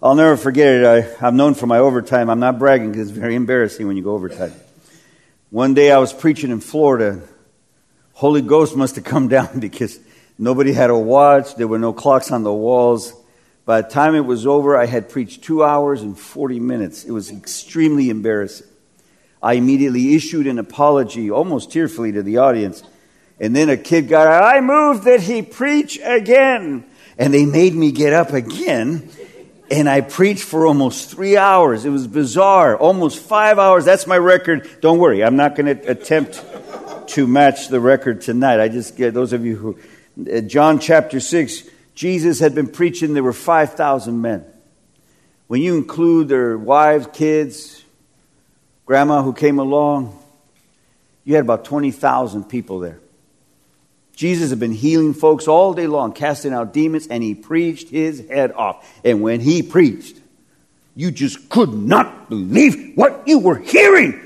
I'll 0.03 0.15
never 0.15 0.35
forget 0.35 0.74
it. 0.74 0.85
I, 0.85 1.25
I'm 1.25 1.38
known 1.38 1.53
for 1.53 1.67
my 1.67 1.79
overtime. 1.79 2.29
I'm 2.29 2.41
not 2.41 2.59
bragging 2.59 2.91
because 2.91 3.07
it's 3.07 3.17
very 3.17 3.35
embarrassing 3.35 3.88
when 3.88 3.95
you 3.95 4.03
go 4.03 4.12
overtime. 4.12 4.51
One 5.51 5.74
day 5.74 5.89
I 5.89 6.00
was 6.00 6.12
preaching 6.12 6.51
in 6.51 6.59
Florida. 6.59 7.21
Holy 8.15 8.41
Ghost 8.41 8.77
must 8.77 8.95
have 8.95 9.03
come 9.03 9.27
down 9.38 9.60
because 9.60 10.00
nobody 10.39 10.74
had 10.74 10.89
a 10.89 10.98
watch. 10.98 11.55
There 11.55 11.67
were 11.67 11.79
no 11.79 11.93
clocks 11.93 12.31
on 12.31 12.43
the 12.43 12.53
walls. 12.53 13.13
By 13.65 13.81
the 13.81 13.89
time 13.89 14.15
it 14.15 14.25
was 14.25 14.45
over, 14.45 14.77
I 14.77 14.86
had 14.86 15.10
preached 15.10 15.43
two 15.43 15.63
hours 15.63 16.01
and 16.01 16.17
40 16.17 16.60
minutes. 16.60 17.03
It 17.03 17.12
was 17.12 17.31
extremely 17.31 18.10
embarrassing. 18.10 18.67
I 19.41 19.53
immediately 19.53 20.15
issued 20.15 20.48
an 20.48 20.60
apology, 20.60 21.29
almost 21.29 21.72
tearfully, 21.72 22.12
to 22.13 22.24
the 22.24 22.38
audience. 22.38 22.84
And 23.39 23.55
then 23.55 23.69
a 23.69 23.77
kid 23.77 24.07
got 24.07 24.27
out, 24.27 24.43
I 24.43 24.62
moved 24.62 25.03
that 25.03 25.19
he 25.19 25.41
preach 25.41 26.00
again. 26.01 26.86
And 27.17 27.34
they 27.34 27.45
made 27.45 27.74
me 27.74 27.91
get 27.91 28.13
up 28.13 28.34
again. 28.34 29.10
And 29.69 29.89
I 29.89 30.01
preached 30.01 30.43
for 30.43 30.65
almost 30.65 31.10
three 31.10 31.38
hours. 31.38 31.86
It 31.86 31.89
was 31.89 32.07
bizarre. 32.07 32.77
Almost 32.77 33.19
five 33.19 33.60
hours. 33.60 33.84
That's 33.84 34.07
my 34.07 34.17
record. 34.17 34.69
Don't 34.79 35.00
worry, 35.00 35.24
I'm 35.24 35.36
not 35.36 35.55
going 35.55 35.77
to 35.77 35.89
attempt 35.89 36.43
to 37.09 37.27
match 37.27 37.69
the 37.69 37.79
record 37.79 38.21
tonight. 38.21 38.59
I 38.59 38.67
just 38.67 38.95
get 38.95 39.13
those 39.13 39.33
of 39.33 39.45
you 39.45 39.55
who. 39.55 39.79
Uh, 40.17 40.41
John 40.41 40.79
chapter 40.79 41.19
6, 41.19 41.63
Jesus 41.93 42.39
had 42.39 42.55
been 42.55 42.67
preaching, 42.67 43.13
there 43.13 43.24
were 43.24 43.33
5,000 43.33 44.21
men. 44.21 44.45
When 45.47 45.62
you 45.62 45.77
include 45.77 46.29
their 46.29 46.57
wives, 46.57 47.07
kids, 47.13 47.83
grandma 48.85 49.21
who 49.21 49.33
came 49.33 49.59
along, 49.59 50.17
you 51.24 51.35
had 51.35 51.43
about 51.43 51.65
20,000 51.65 52.45
people 52.45 52.79
there. 52.79 53.00
Jesus 54.15 54.50
had 54.50 54.59
been 54.59 54.71
healing 54.71 55.13
folks 55.13 55.47
all 55.47 55.74
day 55.74 55.88
long, 55.88 56.13
casting 56.13 56.53
out 56.53 56.74
demons, 56.74 57.07
and 57.07 57.21
he 57.21 57.35
preached 57.35 57.89
his 57.89 58.25
head 58.29 58.53
off. 58.53 58.89
And 59.03 59.21
when 59.21 59.41
he 59.41 59.62
preached, 59.62 60.17
you 60.95 61.12
just 61.12 61.50
could 61.50 61.74
not 61.74 62.29
believe 62.29 62.93
what 62.95 63.27
you 63.27 63.39
were 63.39 63.57
hearing. 63.57 64.21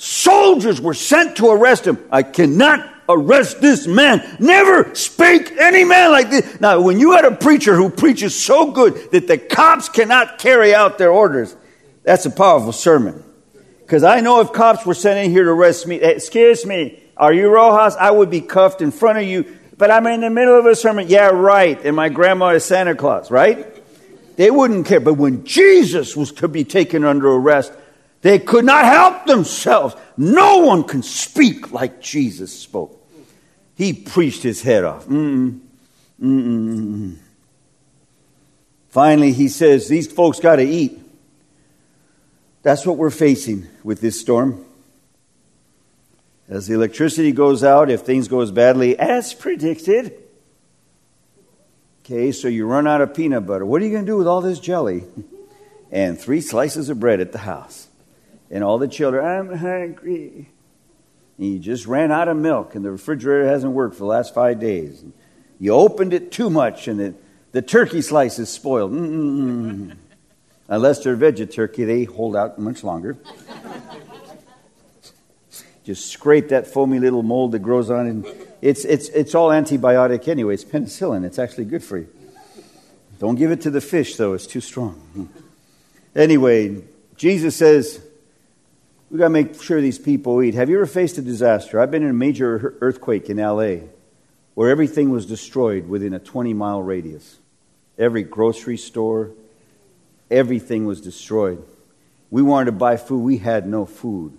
Soldiers 0.00 0.80
were 0.80 0.94
sent 0.94 1.38
to 1.38 1.50
arrest 1.50 1.84
him. 1.84 1.98
I 2.12 2.22
cannot 2.22 2.88
arrest 3.08 3.60
this 3.60 3.88
man. 3.88 4.36
Never 4.38 4.94
spake 4.94 5.50
any 5.58 5.82
man 5.82 6.12
like 6.12 6.30
this. 6.30 6.60
Now, 6.60 6.80
when 6.80 7.00
you 7.00 7.16
had 7.16 7.24
a 7.24 7.34
preacher 7.34 7.74
who 7.74 7.90
preaches 7.90 8.38
so 8.38 8.70
good 8.70 9.10
that 9.10 9.26
the 9.26 9.38
cops 9.38 9.88
cannot 9.88 10.38
carry 10.38 10.72
out 10.72 10.98
their 10.98 11.10
orders, 11.10 11.56
that's 12.04 12.26
a 12.26 12.30
powerful 12.30 12.70
sermon. 12.70 13.24
Because 13.80 14.04
I 14.04 14.20
know 14.20 14.40
if 14.40 14.52
cops 14.52 14.86
were 14.86 14.94
sent 14.94 15.18
in 15.18 15.32
here 15.32 15.42
to 15.42 15.50
arrest 15.50 15.84
me, 15.88 15.96
excuse 15.96 16.64
me, 16.64 17.02
are 17.16 17.32
you 17.32 17.48
Rojas? 17.48 17.96
I 17.96 18.12
would 18.12 18.30
be 18.30 18.40
cuffed 18.40 18.80
in 18.82 18.92
front 18.92 19.18
of 19.18 19.24
you, 19.24 19.52
but 19.78 19.90
I'm 19.90 20.06
in 20.06 20.20
the 20.20 20.30
middle 20.30 20.56
of 20.56 20.66
a 20.66 20.76
sermon. 20.76 21.08
Yeah, 21.08 21.30
right. 21.30 21.84
And 21.84 21.96
my 21.96 22.08
grandma 22.08 22.50
is 22.50 22.64
Santa 22.64 22.94
Claus, 22.94 23.32
right? 23.32 23.66
They 24.36 24.52
wouldn't 24.52 24.86
care. 24.86 25.00
But 25.00 25.14
when 25.14 25.44
Jesus 25.44 26.16
was 26.16 26.30
to 26.34 26.46
be 26.46 26.62
taken 26.62 27.02
under 27.02 27.28
arrest, 27.32 27.72
they 28.22 28.38
could 28.38 28.64
not 28.64 28.84
help 28.84 29.26
themselves. 29.26 29.94
No 30.16 30.58
one 30.58 30.84
can 30.84 31.02
speak 31.02 31.72
like 31.72 32.00
Jesus 32.00 32.58
spoke. 32.58 32.94
He 33.76 33.92
preached 33.92 34.42
his 34.42 34.60
head 34.60 34.84
off. 34.84 35.06
Mm-mm. 35.06 35.60
Mm-mm. 36.20 37.16
Finally, 38.88 39.32
he 39.32 39.48
says, 39.48 39.86
These 39.86 40.10
folks 40.10 40.40
got 40.40 40.56
to 40.56 40.64
eat. 40.64 41.00
That's 42.62 42.84
what 42.84 42.96
we're 42.96 43.10
facing 43.10 43.68
with 43.84 44.00
this 44.00 44.20
storm. 44.20 44.64
As 46.48 46.66
the 46.66 46.74
electricity 46.74 47.30
goes 47.32 47.62
out, 47.62 47.90
if 47.90 48.00
things 48.00 48.26
go 48.26 48.40
as 48.40 48.50
badly 48.50 48.98
as 48.98 49.34
predicted, 49.34 50.14
okay, 52.04 52.32
so 52.32 52.48
you 52.48 52.66
run 52.66 52.86
out 52.86 53.00
of 53.00 53.14
peanut 53.14 53.46
butter. 53.46 53.66
What 53.66 53.82
are 53.82 53.84
you 53.84 53.92
going 53.92 54.06
to 54.06 54.10
do 54.10 54.16
with 54.16 54.26
all 54.26 54.40
this 54.40 54.58
jelly? 54.58 55.04
And 55.92 56.18
three 56.18 56.40
slices 56.40 56.88
of 56.88 56.98
bread 56.98 57.20
at 57.20 57.32
the 57.32 57.38
house. 57.38 57.87
And 58.50 58.64
all 58.64 58.78
the 58.78 58.88
children, 58.88 59.24
I'm 59.24 59.54
hungry. 59.56 60.48
And 61.36 61.52
you 61.52 61.58
just 61.58 61.86
ran 61.86 62.10
out 62.10 62.28
of 62.28 62.36
milk, 62.36 62.74
and 62.74 62.84
the 62.84 62.90
refrigerator 62.90 63.46
hasn't 63.46 63.72
worked 63.72 63.94
for 63.94 64.00
the 64.00 64.06
last 64.06 64.34
five 64.34 64.58
days. 64.58 65.04
You 65.60 65.72
opened 65.72 66.12
it 66.12 66.32
too 66.32 66.50
much, 66.50 66.88
and 66.88 66.98
the, 66.98 67.14
the 67.52 67.62
turkey 67.62 68.00
slice 68.02 68.38
is 68.38 68.48
spoiled. 68.48 68.92
Mm-mm-mm. 68.92 69.96
Unless 70.68 71.04
they're 71.04 71.16
veggie 71.16 71.50
turkey, 71.50 71.84
they 71.84 72.04
hold 72.04 72.36
out 72.36 72.58
much 72.58 72.84
longer. 72.84 73.16
Just 75.84 76.10
scrape 76.10 76.48
that 76.48 76.66
foamy 76.66 76.98
little 76.98 77.22
mold 77.22 77.52
that 77.52 77.60
grows 77.60 77.90
on 77.90 78.24
it. 78.24 78.48
It's, 78.60 78.84
it's, 78.84 79.08
it's 79.08 79.34
all 79.34 79.48
antibiotic 79.48 80.28
anyway. 80.28 80.54
It's 80.54 80.64
penicillin. 80.64 81.24
It's 81.24 81.38
actually 81.38 81.64
good 81.64 81.82
for 81.82 81.98
you. 81.98 82.08
Don't 83.18 83.36
give 83.36 83.50
it 83.50 83.62
to 83.62 83.70
the 83.70 83.80
fish, 83.80 84.16
though. 84.16 84.34
It's 84.34 84.46
too 84.46 84.60
strong. 84.60 85.30
Anyway, 86.14 86.82
Jesus 87.16 87.56
says, 87.56 88.00
we 89.10 89.18
got 89.18 89.26
to 89.26 89.30
make 89.30 89.60
sure 89.62 89.80
these 89.80 89.98
people 89.98 90.42
eat. 90.42 90.54
Have 90.54 90.68
you 90.68 90.76
ever 90.76 90.86
faced 90.86 91.18
a 91.18 91.22
disaster? 91.22 91.80
I've 91.80 91.90
been 91.90 92.02
in 92.02 92.10
a 92.10 92.14
major 92.14 92.76
earthquake 92.80 93.30
in 93.30 93.38
LA 93.38 93.86
where 94.54 94.70
everything 94.70 95.10
was 95.10 95.24
destroyed 95.24 95.88
within 95.88 96.12
a 96.12 96.18
20 96.18 96.52
mile 96.52 96.82
radius. 96.82 97.38
Every 97.98 98.22
grocery 98.22 98.76
store, 98.76 99.30
everything 100.30 100.84
was 100.84 101.00
destroyed. 101.00 101.64
We 102.30 102.42
wanted 102.42 102.66
to 102.66 102.72
buy 102.72 102.96
food, 102.96 103.20
we 103.20 103.38
had 103.38 103.66
no 103.66 103.86
food. 103.86 104.36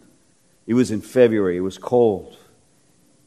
It 0.67 0.75
was 0.75 0.91
in 0.91 1.01
February. 1.01 1.57
It 1.57 1.61
was 1.61 1.79
cold. 1.79 2.37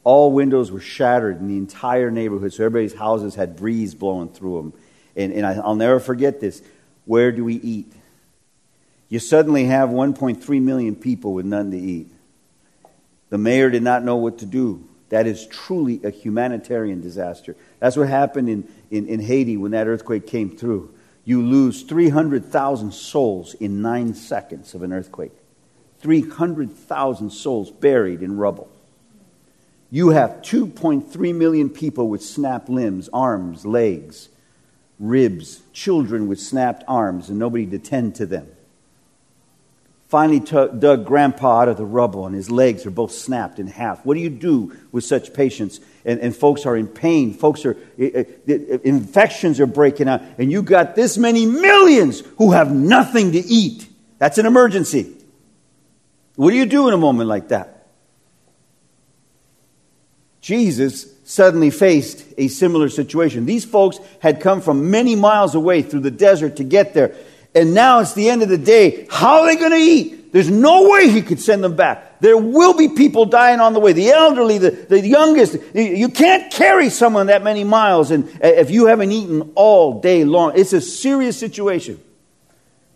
All 0.05 0.33
windows 0.33 0.71
were 0.71 0.81
shattered 0.81 1.41
in 1.41 1.49
the 1.49 1.57
entire 1.57 2.11
neighborhood, 2.11 2.53
so 2.53 2.65
everybody's 2.65 2.95
houses 2.95 3.35
had 3.35 3.57
breeze 3.57 3.95
blowing 3.95 4.29
through 4.29 4.57
them. 4.57 4.73
And, 5.17 5.33
and 5.33 5.45
I, 5.45 5.55
I'll 5.55 5.75
never 5.75 5.99
forget 5.99 6.41
this. 6.41 6.63
Where 7.05 7.33
do 7.33 7.45
we 7.45 7.55
eat? 7.55 7.93
You 9.13 9.19
suddenly 9.19 9.67
have 9.67 9.91
1.3 9.91 10.63
million 10.63 10.97
people 10.97 11.35
with 11.35 11.45
none 11.45 11.71
to 11.73 11.77
eat. 11.77 12.11
The 13.29 13.37
mayor 13.37 13.69
did 13.69 13.83
not 13.83 14.03
know 14.03 14.17
what 14.17 14.39
to 14.39 14.47
do. 14.47 14.89
That 15.11 15.27
is 15.27 15.47
truly 15.47 16.01
a 16.03 16.09
humanitarian 16.09 17.03
disaster. 17.03 17.55
That's 17.79 17.95
what 17.95 18.09
happened 18.09 18.49
in, 18.49 18.67
in, 18.91 19.07
in 19.09 19.21
Haiti 19.21 19.59
when 19.59 19.73
that 19.73 19.87
earthquake 19.87 20.27
came 20.27 20.57
through. 20.57 20.95
You 21.27 21.43
lose 21.43 21.83
300,000 21.83 22.95
souls 22.95 23.53
in 23.53 23.83
nine 23.83 24.15
seconds 24.15 24.75
of 24.75 24.83
an 24.83 24.95
earthquake. 24.95 25.37
300,000 25.99 27.29
souls 27.29 27.71
buried 27.71 28.23
in 28.23 28.39
rubble. 28.39 28.71
You 29.91 30.09
have 30.09 30.41
2.3 30.41 31.35
million 31.35 31.69
people 31.69 32.09
with 32.09 32.23
snapped 32.25 32.71
limbs, 32.71 33.11
arms, 33.13 33.67
legs, 33.67 34.31
ribs, 34.99 35.61
children 35.75 36.29
with 36.29 36.41
snapped 36.41 36.83
arms, 36.89 37.29
and 37.29 37.39
nobody 37.39 37.67
to 37.67 37.79
tend 37.79 38.15
to 38.15 38.25
them. 38.25 38.49
Finally, 40.13 40.41
t- 40.41 40.69
dug 40.79 41.07
grandpa 41.07 41.61
out 41.61 41.69
of 41.69 41.79
the 41.79 41.87
rubble, 41.87 42.27
and 42.27 42.35
his 42.35 42.51
legs 42.51 42.85
are 42.85 42.91
both 42.91 43.13
snapped 43.13 43.59
in 43.59 43.67
half. 43.67 44.05
What 44.05 44.13
do 44.13 44.21
you 44.21 44.29
do 44.29 44.77
with 44.93 45.05
such 45.05 45.33
patients? 45.33 45.81
And, 46.05 46.21
and 46.21 46.37
folks 46.37 46.67
are 46.67 46.77
in 46.77 46.87
pain. 46.87 47.33
Folks 47.33 47.65
are, 47.65 47.79
uh, 47.99 48.25
infections 48.85 49.59
are 49.59 49.65
breaking 49.65 50.09
out, 50.09 50.21
and 50.37 50.53
you 50.53 50.61
got 50.61 50.97
this 50.97 51.17
many 51.17 51.47
millions 51.47 52.21
who 52.37 52.53
have 52.53 52.71
nothing 52.71 53.33
to 53.33 53.39
eat. 53.39 53.89
That's 54.19 54.37
an 54.37 54.45
emergency. 54.45 55.17
What 56.37 56.51
do 56.51 56.57
you 56.59 56.67
do 56.67 56.89
in 56.89 56.93
a 56.93 56.99
moment 56.99 57.31
like 57.31 57.49
that? 57.49 57.87
Jesus 60.43 61.07
suddenly 61.25 61.71
faced 61.71 62.23
a 62.37 62.49
similar 62.49 62.91
situation. 62.91 63.47
These 63.47 63.65
folks 63.65 63.99
had 64.21 64.43
come 64.43 64.61
from 64.61 64.91
many 64.91 65.17
miles 65.17 65.55
away 65.55 65.81
through 65.81 66.01
the 66.01 66.11
desert 66.11 66.57
to 66.57 66.65
get 66.65 66.93
there. 66.93 67.15
And 67.55 67.75
now 67.75 68.01
it's 68.01 68.15
the 68.15 68.31
end 68.31 68.43
of 68.43 68.49
the 68.49 68.59
day. 68.59 69.07
How 69.11 69.41
are 69.41 69.47
they 69.47 69.57
going 69.57 69.73
to 69.73 69.77
eat? 69.77 70.33
There's 70.33 70.51
no 70.51 70.89
way 70.89 71.11
he 71.11 71.21
could 71.21 71.41
send 71.41 71.63
them 71.63 71.77
back. 71.77 72.21
There 72.21 72.39
will 72.39 72.75
be 72.75 72.89
people 72.89 73.27
dying 73.27 73.61
on 73.61 73.75
the 73.75 73.81
way. 73.81 73.93
The 73.93 74.11
elderly, 74.11 74.57
the, 74.57 74.71
the 74.71 75.01
youngest. 75.01 75.59
You 75.75 76.09
can't 76.09 76.51
carry 76.51 76.89
someone 76.89 77.27
that 77.27 77.43
many 77.43 77.65
miles 77.65 78.11
and 78.11 78.27
uh, 78.43 78.47
if 78.47 78.71
you 78.71 78.87
haven't 78.87 79.13
eaten 79.13 79.53
all 79.55 80.01
day 80.01 80.25
long. 80.25 80.53
It's 80.57 80.73
a 80.73 80.81
serious 80.81 81.39
situation. 81.39 82.01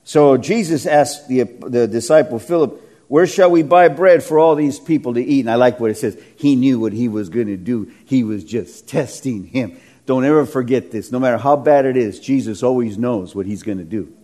So 0.05 0.39
Jesus 0.39 0.87
asked 0.87 1.29
the, 1.29 1.43
the 1.43 1.87
disciple 1.87 2.39
Philip, 2.39 2.81
where 3.09 3.27
shall 3.27 3.51
we 3.51 3.63
buy 3.63 3.89
bread 3.89 4.23
for 4.23 4.39
all 4.39 4.55
these 4.55 4.81
people 4.81 5.15
to 5.15 5.23
eat? 5.23 5.41
And 5.41 5.51
I 5.51 5.57
like 5.57 5.79
what 5.79 5.91
it 5.91 5.99
says. 5.99 6.19
He 6.37 6.57
knew 6.57 6.81
what 6.81 6.93
he 6.93 7.09
was 7.09 7.29
going 7.29 7.49
to 7.49 7.57
do. 7.57 7.93
He 8.07 8.25
was 8.25 8.45
just 8.45 8.89
testing 8.89 9.45
him. 9.45 9.79
Don't 10.07 10.25
ever 10.25 10.47
forget 10.47 10.91
this. 10.91 11.13
No 11.13 11.19
matter 11.19 11.37
how 11.37 11.57
bad 11.57 11.85
it 11.85 11.97
is, 11.97 12.19
Jesus 12.19 12.63
always 12.63 12.97
knows 12.97 13.35
what 13.35 13.45
he's 13.45 13.63
going 13.63 13.79
to 13.79 13.85
do. 13.85 14.15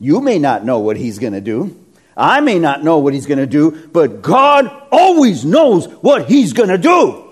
You 0.00 0.20
may 0.20 0.38
not 0.38 0.64
know 0.64 0.80
what 0.80 0.96
he's 0.96 1.18
going 1.18 1.34
to 1.34 1.40
do. 1.42 1.76
I 2.16 2.40
may 2.40 2.58
not 2.58 2.82
know 2.82 2.98
what 2.98 3.14
he's 3.14 3.26
going 3.26 3.38
to 3.38 3.46
do, 3.46 3.70
but 3.92 4.22
God 4.22 4.66
always 4.90 5.44
knows 5.44 5.86
what 5.86 6.26
he's 6.26 6.52
going 6.54 6.70
to 6.70 6.78
do. 6.78 7.24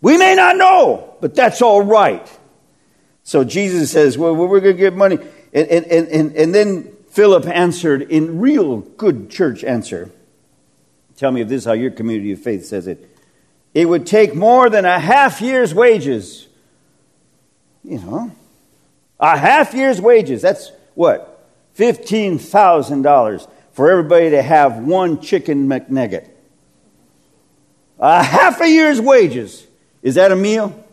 We 0.00 0.16
may 0.16 0.34
not 0.34 0.56
know, 0.56 1.16
but 1.20 1.34
that's 1.34 1.62
all 1.62 1.82
right. 1.82 2.26
So 3.24 3.44
Jesus 3.44 3.90
says, 3.90 4.16
Well, 4.16 4.34
we're 4.34 4.60
going 4.60 4.76
to 4.76 4.80
give 4.80 4.94
money. 4.94 5.18
And, 5.52 5.68
and, 5.68 6.08
and, 6.08 6.36
and 6.36 6.54
then 6.54 6.94
Philip 7.10 7.46
answered 7.46 8.02
in 8.02 8.40
real 8.40 8.78
good 8.80 9.30
church 9.30 9.64
answer. 9.64 10.10
Tell 11.16 11.30
me 11.30 11.40
if 11.40 11.48
this 11.48 11.62
is 11.62 11.64
how 11.64 11.72
your 11.72 11.90
community 11.90 12.32
of 12.32 12.40
faith 12.40 12.66
says 12.66 12.86
it. 12.86 13.08
It 13.72 13.88
would 13.88 14.06
take 14.06 14.34
more 14.34 14.68
than 14.68 14.84
a 14.84 14.98
half 14.98 15.40
year's 15.40 15.74
wages. 15.74 16.46
You 17.82 17.98
know, 17.98 18.32
a 19.20 19.36
half 19.36 19.74
year's 19.74 20.00
wages. 20.00 20.42
That's 20.42 20.70
what? 20.94 21.33
$15,000 21.76 23.50
for 23.72 23.90
everybody 23.90 24.30
to 24.30 24.42
have 24.42 24.78
one 24.78 25.20
chicken 25.20 25.68
McNugget. 25.68 26.28
A 27.98 28.22
half 28.22 28.60
a 28.60 28.68
year's 28.68 29.00
wages. 29.00 29.66
Is 30.02 30.16
that 30.16 30.30
a 30.30 30.36
meal? 30.36 30.84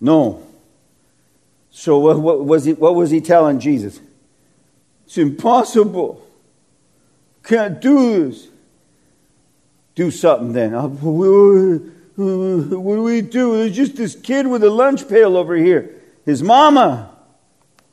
No. 0.00 0.46
So 1.70 1.98
what, 1.98 2.40
was 2.40 2.64
he, 2.64 2.72
what 2.72 2.94
was 2.94 3.10
he 3.10 3.20
telling 3.20 3.60
Jesus? 3.60 4.00
It's 5.06 5.18
impossible. 5.18 6.26
Can't 7.44 7.80
do 7.80 8.30
this. 8.30 8.48
Do 9.94 10.10
something 10.10 10.52
then. 10.52 10.74
Uh, 10.74 10.88
what 10.88 12.16
do 12.16 13.02
we 13.02 13.20
do? 13.20 13.56
There's 13.56 13.74
just 13.74 13.96
this 13.96 14.14
kid 14.14 14.46
with 14.46 14.62
a 14.62 14.70
lunch 14.70 15.08
pail 15.08 15.36
over 15.36 15.56
here. 15.56 15.94
His 16.24 16.42
mama 16.42 17.09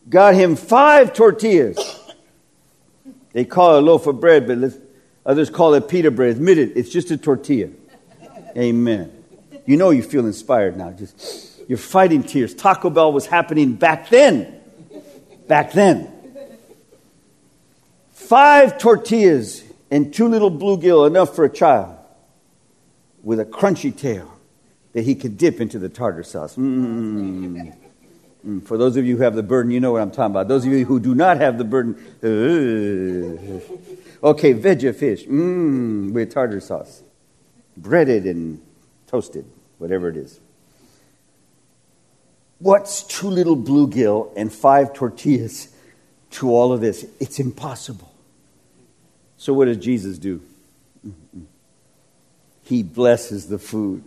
got 0.09 0.35
him 0.35 0.55
five 0.55 1.13
tortillas. 1.13 1.77
They 3.33 3.45
call 3.45 3.75
it 3.75 3.83
a 3.83 3.85
loaf 3.85 4.07
of 4.07 4.19
bread, 4.19 4.47
but 4.47 4.73
others 5.25 5.49
call 5.49 5.73
it 5.73 5.87
pita 5.87 6.11
bread. 6.11 6.37
Admit 6.37 6.57
it, 6.57 6.77
it's 6.77 6.89
just 6.89 7.11
a 7.11 7.17
tortilla. 7.17 7.69
Amen. 8.57 9.11
You 9.65 9.77
know 9.77 9.89
you 9.89 10.01
feel 10.01 10.25
inspired 10.25 10.77
now. 10.77 10.91
Just 10.91 11.69
you're 11.69 11.77
fighting 11.77 12.23
tears. 12.23 12.55
Taco 12.55 12.89
Bell 12.89 13.11
was 13.11 13.25
happening 13.25 13.73
back 13.73 14.09
then. 14.09 14.61
Back 15.47 15.73
then. 15.73 16.11
Five 18.11 18.77
tortillas 18.77 19.63
and 19.91 20.13
two 20.13 20.27
little 20.27 20.51
bluegill, 20.51 21.07
enough 21.07 21.35
for 21.35 21.45
a 21.45 21.49
child, 21.49 21.95
with 23.23 23.39
a 23.39 23.45
crunchy 23.45 23.95
tail 23.95 24.33
that 24.93 25.03
he 25.03 25.15
could 25.15 25.37
dip 25.37 25.61
into 25.61 25.79
the 25.79 25.89
tartar 25.89 26.23
sauce. 26.23 26.55
Mm. 26.55 27.75
Mm. 28.47 28.65
For 28.65 28.77
those 28.77 28.95
of 28.95 29.05
you 29.05 29.17
who 29.17 29.23
have 29.23 29.35
the 29.35 29.43
burden, 29.43 29.71
you 29.71 29.79
know 29.79 29.91
what 29.91 30.01
I'm 30.01 30.11
talking 30.11 30.31
about. 30.31 30.47
Those 30.47 30.65
of 30.65 30.71
you 30.71 30.85
who 30.85 30.99
do 30.99 31.13
not 31.13 31.37
have 31.37 31.57
the 31.57 31.65
burden, 31.65 31.95
uh, 32.23 32.27
okay, 34.27 34.53
veggie 34.53 34.95
fish 34.95 35.25
mm, 35.25 36.11
with 36.11 36.31
tartar 36.31 36.61
sauce, 36.61 37.03
breaded 37.75 38.25
and 38.25 38.61
toasted, 39.07 39.45
whatever 39.79 40.07
it 40.07 40.17
is. 40.17 40.39
What's 42.59 43.03
two 43.03 43.27
little 43.27 43.57
bluegill 43.57 44.31
and 44.35 44.51
five 44.51 44.93
tortillas 44.93 45.67
to 46.31 46.49
all 46.49 46.71
of 46.71 46.81
this? 46.81 47.05
It's 47.19 47.39
impossible. 47.39 48.11
So, 49.35 49.53
what 49.53 49.65
does 49.65 49.77
Jesus 49.77 50.17
do? 50.17 50.41
He 52.63 52.81
blesses 52.81 53.47
the 53.47 53.59
food. 53.59 54.03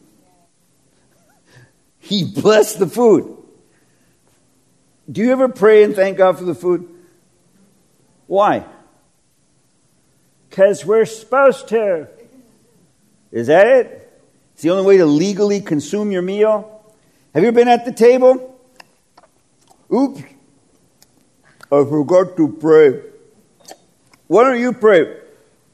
He 2.01 2.25
blessed 2.25 2.79
the 2.81 2.89
food. 2.89 3.40
Do 5.11 5.23
you 5.23 5.33
ever 5.33 5.49
pray 5.49 5.83
and 5.83 5.95
thank 5.95 6.19
God 6.19 6.39
for 6.39 6.45
the 6.45 6.55
food? 6.55 6.89
Why? 8.27 8.65
Because 10.49 10.85
we're 10.85 11.07
supposed 11.07 11.69
to. 11.69 12.09
Is 13.33 13.49
that 13.49 13.67
it? 13.67 14.23
It's 14.55 14.63
the 14.63 14.71
only 14.71 14.85
way 14.85 14.99
to 14.99 15.07
legally 15.07 15.61
consume 15.61 16.13
your 16.13 16.23
meal? 16.23 16.85
Have 17.35 17.43
you 17.43 17.53
been 17.53 17.69
at 17.69 17.85
the 17.85 17.93
table? 17.93 18.61
Oops, 19.93 20.21
I 21.73 21.85
forgot 21.85 22.37
to 22.37 22.49
pray. 22.49 23.01
Why 24.27 24.45
don't 24.45 24.61
you 24.61 24.73
pray? 24.73 25.20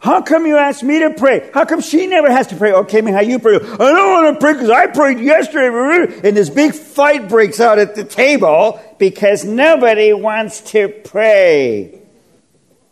How 0.06 0.22
come 0.22 0.46
you 0.46 0.56
asked 0.56 0.84
me 0.84 1.00
to 1.00 1.10
pray? 1.10 1.50
How 1.52 1.64
come 1.64 1.80
she 1.80 2.06
never 2.06 2.30
has 2.30 2.46
to 2.46 2.54
pray? 2.54 2.72
Okay, 2.72 3.00
man, 3.00 3.12
how 3.12 3.22
you 3.22 3.40
pray? 3.40 3.56
I 3.56 3.58
don't 3.58 4.12
want 4.12 4.36
to 4.36 4.40
pray 4.40 4.52
because 4.52 4.70
I 4.70 4.86
prayed 4.86 5.18
yesterday. 5.18 6.20
And 6.22 6.36
this 6.36 6.48
big 6.48 6.74
fight 6.74 7.28
breaks 7.28 7.58
out 7.58 7.80
at 7.80 7.96
the 7.96 8.04
table 8.04 8.80
because 9.00 9.44
nobody 9.44 10.12
wants 10.12 10.60
to 10.70 10.86
pray. 10.86 12.02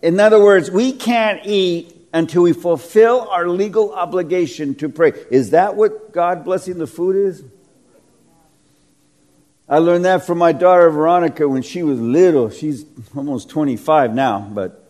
In 0.03 0.19
other 0.19 0.43
words, 0.43 0.73
we 0.73 0.91
can't 0.91 1.47
eat 1.47 1.97
until 2.13 2.43
we 2.43 2.53
fulfill 2.53 3.29
our 3.31 3.47
legal 3.47 3.95
obligation 3.95 4.75
to 4.75 4.89
pray. 4.89 5.13
Is 5.31 5.51
that 5.51 5.77
what 5.77 6.13
God 6.13 6.45
blessing 6.45 6.79
the 6.79 6.89
food 6.89 7.15
is? 7.15 7.45
I 9.69 9.79
learned 9.79 10.05
that 10.05 10.27
from 10.27 10.39
my 10.39 10.51
daughter 10.51 10.91
Veronica 10.91 11.49
when 11.49 11.63
she 11.63 11.85
was 11.85 12.01
little. 12.01 12.51
She's 12.51 12.85
almost 13.15 13.51
25 13.51 14.13
now, 14.13 14.41
but 14.41 14.84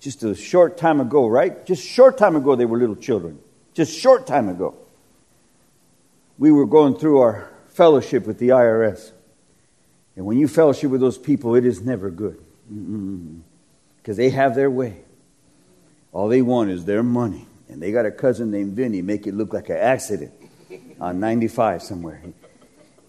just 0.00 0.22
a 0.22 0.34
short 0.34 0.78
time 0.78 1.00
ago, 1.00 1.26
right? 1.26 1.64
Just 1.66 1.86
short 1.86 2.18
time 2.18 2.34
ago, 2.34 2.56
they 2.56 2.64
were 2.64 2.78
little 2.78 2.96
children. 2.96 3.38
Just 3.74 3.96
short 3.96 4.26
time 4.26 4.48
ago. 4.48 4.74
We 6.38 6.50
were 6.50 6.66
going 6.66 6.96
through 6.96 7.20
our 7.20 7.50
fellowship 7.66 8.26
with 8.26 8.38
the 8.38 8.48
IRS. 8.48 9.12
And 10.16 10.24
when 10.24 10.38
you 10.38 10.48
fellowship 10.48 10.90
with 10.90 11.00
those 11.00 11.18
people, 11.18 11.54
it 11.54 11.66
is 11.66 11.82
never 11.82 12.10
good. 12.10 12.42
Because 13.98 14.16
they 14.16 14.30
have 14.30 14.54
their 14.54 14.70
way. 14.70 15.02
All 16.12 16.28
they 16.28 16.42
want 16.42 16.70
is 16.70 16.84
their 16.86 17.02
money. 17.02 17.46
And 17.68 17.80
they 17.80 17.92
got 17.92 18.06
a 18.06 18.10
cousin 18.10 18.50
named 18.50 18.72
Vinny, 18.72 19.02
make 19.02 19.26
it 19.26 19.34
look 19.34 19.52
like 19.52 19.68
an 19.68 19.76
accident 19.76 20.32
on 21.00 21.20
95 21.20 21.82
somewhere. 21.82 22.22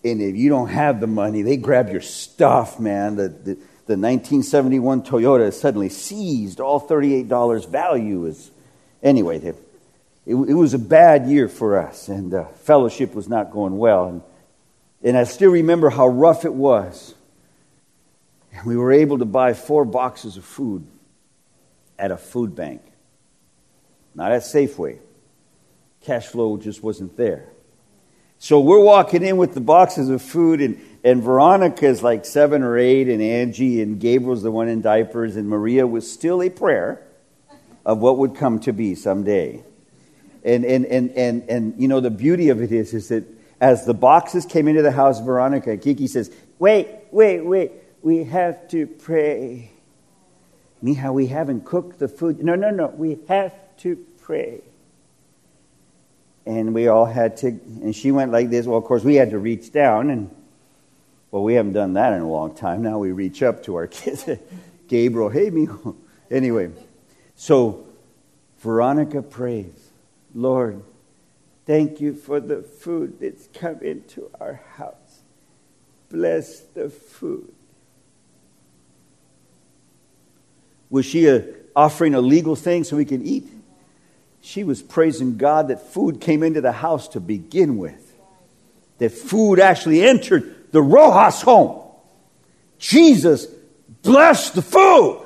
And 0.04 0.22
if 0.22 0.36
you 0.36 0.50
don't 0.50 0.70
have 0.70 1.00
the 1.00 1.08
money, 1.08 1.42
they 1.42 1.58
grab 1.58 1.90
your 1.90 2.02
stuff, 2.02 2.80
man. 2.80 3.16
The, 3.16 3.30
the, 3.30 3.58
the 3.92 3.98
1971 3.98 5.04
Toyota 5.04 5.52
suddenly 5.52 5.90
seized 5.90 6.62
all 6.62 6.80
$38 6.80 7.68
value. 7.68 8.26
Is, 8.26 8.50
anyway, 9.04 9.40
it, 9.40 9.56
it, 10.26 10.54
was 10.54 10.74
a 10.74 10.80
bad 10.80 11.28
year 11.28 11.50
for 11.50 11.78
us, 11.78 12.08
and 12.08 12.34
uh, 12.34 12.46
fellowship 12.64 13.14
was 13.14 13.28
not 13.28 13.52
going 13.52 13.78
well. 13.78 14.08
And, 14.08 14.22
and 15.04 15.18
I 15.18 15.26
still 15.26 15.52
remember 15.52 15.90
how 15.90 16.08
rough 16.08 16.46
it 16.46 16.54
was. 16.54 17.14
And 18.54 18.66
we 18.66 18.78
were 18.78 18.94
able 18.94 19.18
to 19.18 19.26
buy 19.26 19.54
four 19.54 19.84
boxes 19.84 20.38
of 20.38 20.46
food 20.46 20.88
at 22.00 22.12
a 22.12 22.18
food 22.18 22.56
bank, 22.56 22.82
not 24.16 24.32
at 24.32 24.44
Safeway. 24.44 25.00
Cash 26.00 26.28
flow 26.28 26.56
just 26.56 26.82
wasn't 26.82 27.18
there. 27.18 27.50
So 28.44 28.60
we're 28.60 28.84
walking 28.84 29.24
in 29.24 29.38
with 29.38 29.54
the 29.54 29.62
boxes 29.62 30.10
of 30.10 30.22
food, 30.22 30.62
and 30.62 30.82
and 31.04 31.24
Veronica's 31.24 32.04
like 32.04 32.26
seven 32.26 32.64
or 32.64 32.78
eight, 32.78 33.08
and 33.08 33.22
Angie 33.22 33.82
and 33.82 34.00
Gabriel's 34.00 34.44
the 34.44 34.52
one 34.52 34.68
in 34.68 34.82
diapers, 34.82 35.36
and 35.36 35.48
Maria 35.48 35.88
was 35.88 36.12
still 36.12 36.42
a 36.42 36.50
prayer 36.50 37.06
of 37.86 38.00
what 38.00 38.18
would 38.18 38.36
come 38.36 38.60
to 38.62 38.74
be 38.74 38.94
someday. 38.94 39.64
And, 40.44 40.66
and, 40.66 40.86
and, 40.86 41.12
and, 41.12 41.50
and 41.50 41.80
you 41.80 41.88
know, 41.88 42.00
the 42.00 42.10
beauty 42.10 42.50
of 42.50 42.62
it 42.62 42.72
is, 42.72 42.94
is 42.94 43.10
that 43.10 43.26
as 43.60 43.86
the 43.86 43.94
boxes 43.94 44.46
came 44.46 44.68
into 44.68 44.82
the 44.82 44.92
house, 44.92 45.20
Veronica, 45.20 45.78
Kiki 45.78 46.08
says, 46.08 46.32
Wait, 46.58 46.88
wait, 47.12 47.42
wait, 47.42 47.72
we 48.02 48.24
have 48.24 48.68
to 48.70 48.88
pray. 48.88 49.72
Mija, 50.84 51.14
we 51.14 51.28
haven't 51.28 51.66
cooked 51.66 52.00
the 52.00 52.08
food. 52.08 52.44
No, 52.44 52.56
no, 52.56 52.72
no, 52.72 52.88
we 52.88 53.20
have 53.28 53.54
to 53.78 53.96
pray. 54.22 54.62
And 56.46 56.74
we 56.74 56.88
all 56.88 57.06
had 57.06 57.38
to, 57.38 57.48
and 57.48 57.96
she 57.96 58.12
went 58.12 58.32
like 58.32 58.50
this. 58.50 58.66
Well, 58.66 58.78
of 58.78 58.84
course, 58.84 59.04
we 59.04 59.16
had 59.16 59.30
to 59.32 59.40
reach 59.40 59.72
down 59.72 60.10
and 60.10 60.30
well, 61.32 61.44
we 61.44 61.54
haven't 61.54 61.74
done 61.74 61.94
that 61.94 62.12
in 62.14 62.22
a 62.22 62.30
long 62.30 62.54
time. 62.54 62.82
Now 62.82 63.00
we 63.00 63.14
reach 63.14 63.42
up 63.42 63.64
to 63.64 63.76
our 63.76 63.88
kids. 63.88 64.30
Gabriel, 64.88 65.30
hey, 65.30 65.50
me. 65.50 65.68
Anyway, 66.30 66.72
so 67.36 67.86
Veronica 68.60 69.22
prays, 69.22 69.92
Lord, 70.36 70.82
thank 71.66 72.02
you 72.02 72.14
for 72.14 72.40
the 72.40 72.62
food 72.62 73.20
that's 73.20 73.48
come 73.54 73.80
into 73.82 74.30
our 74.40 74.62
house. 74.76 75.22
Bless 76.10 76.60
the 76.60 76.90
food. 76.90 77.54
Was 80.90 81.06
she 81.06 81.28
a, 81.28 81.46
offering 81.74 82.14
a 82.14 82.22
legal 82.22 82.58
thing 82.58 82.84
so 82.84 82.98
we 82.98 83.06
can 83.06 83.26
eat? 83.26 83.48
She 84.42 84.64
was 84.64 84.82
praising 84.82 85.38
God 85.38 85.68
that 85.70 85.94
food 85.94 86.20
came 86.20 86.44
into 86.44 86.62
the 86.62 86.72
house 86.72 87.08
to 87.10 87.20
begin 87.20 87.78
with. 87.78 88.14
That 88.98 89.12
food 89.12 89.60
actually 89.60 90.04
entered 90.04 90.72
the 90.72 90.82
Rojas 90.82 91.42
home. 91.42 91.82
Jesus 92.78 93.46
blessed 94.02 94.56
the 94.56 94.62
food. 94.62 95.26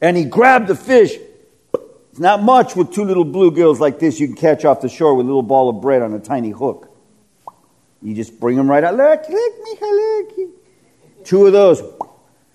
And 0.00 0.16
he 0.16 0.24
grabbed 0.24 0.68
the 0.68 0.74
fish. 0.74 1.12
It's 2.10 2.20
not 2.20 2.42
much 2.42 2.74
with 2.74 2.92
two 2.92 3.04
little 3.04 3.24
bluegills 3.24 3.78
like 3.78 3.98
this 3.98 4.18
you 4.18 4.26
can 4.26 4.36
catch 4.36 4.64
off 4.64 4.80
the 4.80 4.88
shore 4.88 5.14
with 5.14 5.26
a 5.26 5.28
little 5.28 5.42
ball 5.42 5.68
of 5.68 5.82
bread 5.82 6.02
on 6.02 6.14
a 6.14 6.18
tiny 6.18 6.50
hook. 6.50 6.90
You 8.02 8.14
just 8.14 8.38
bring 8.40 8.56
them 8.56 8.70
right 8.70 8.84
out. 8.84 8.94
Look, 8.94 9.28
look, 9.28 9.54
mija, 9.64 9.80
look. 9.80 11.24
Two 11.24 11.46
of 11.46 11.52
those. 11.52 11.82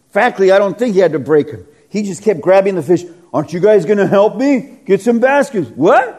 Frankly, 0.09 0.51
I 0.51 0.59
don't 0.59 0.77
think 0.77 0.93
he 0.93 0.99
had 0.99 1.11
to 1.11 1.19
break 1.19 1.51
them. 1.51 1.65
He 1.89 2.03
just 2.03 2.23
kept 2.23 2.41
grabbing 2.41 2.75
the 2.75 2.83
fish. 2.83 3.03
Aren't 3.33 3.53
you 3.53 3.59
guys 3.59 3.85
going 3.85 3.97
to 3.97 4.07
help 4.07 4.35
me? 4.35 4.79
Get 4.85 5.01
some 5.01 5.19
baskets. 5.19 5.69
What? 5.69 6.17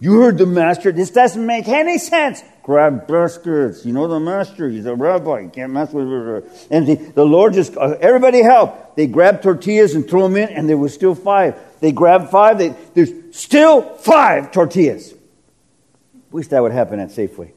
You 0.00 0.20
heard 0.20 0.38
the 0.38 0.46
master. 0.46 0.92
This 0.92 1.10
doesn't 1.10 1.44
make 1.44 1.68
any 1.68 1.98
sense. 1.98 2.42
Grab 2.62 3.06
baskets. 3.06 3.84
You 3.84 3.92
know 3.92 4.08
the 4.08 4.18
master. 4.18 4.68
He's 4.68 4.86
a 4.86 4.94
rabbi. 4.94 5.40
You 5.40 5.48
can't 5.50 5.72
mess 5.72 5.92
with 5.92 6.06
her. 6.06 6.42
And 6.70 6.86
the, 6.86 6.94
the 6.94 7.24
Lord 7.24 7.52
just, 7.52 7.76
uh, 7.76 7.96
everybody 8.00 8.42
help. 8.42 8.96
They 8.96 9.06
grabbed 9.06 9.42
tortillas 9.42 9.94
and 9.94 10.08
threw 10.08 10.22
them 10.22 10.36
in, 10.36 10.48
and 10.48 10.68
there 10.68 10.76
was 10.76 10.94
still 10.94 11.14
five. 11.14 11.58
They 11.80 11.92
grabbed 11.92 12.30
five. 12.30 12.58
They, 12.58 12.74
there's 12.94 13.12
still 13.36 13.82
five 13.96 14.50
tortillas. 14.50 15.14
Wish 16.30 16.48
that 16.48 16.62
would 16.62 16.72
happen 16.72 16.98
at 16.98 17.10
Safeway. 17.10 17.52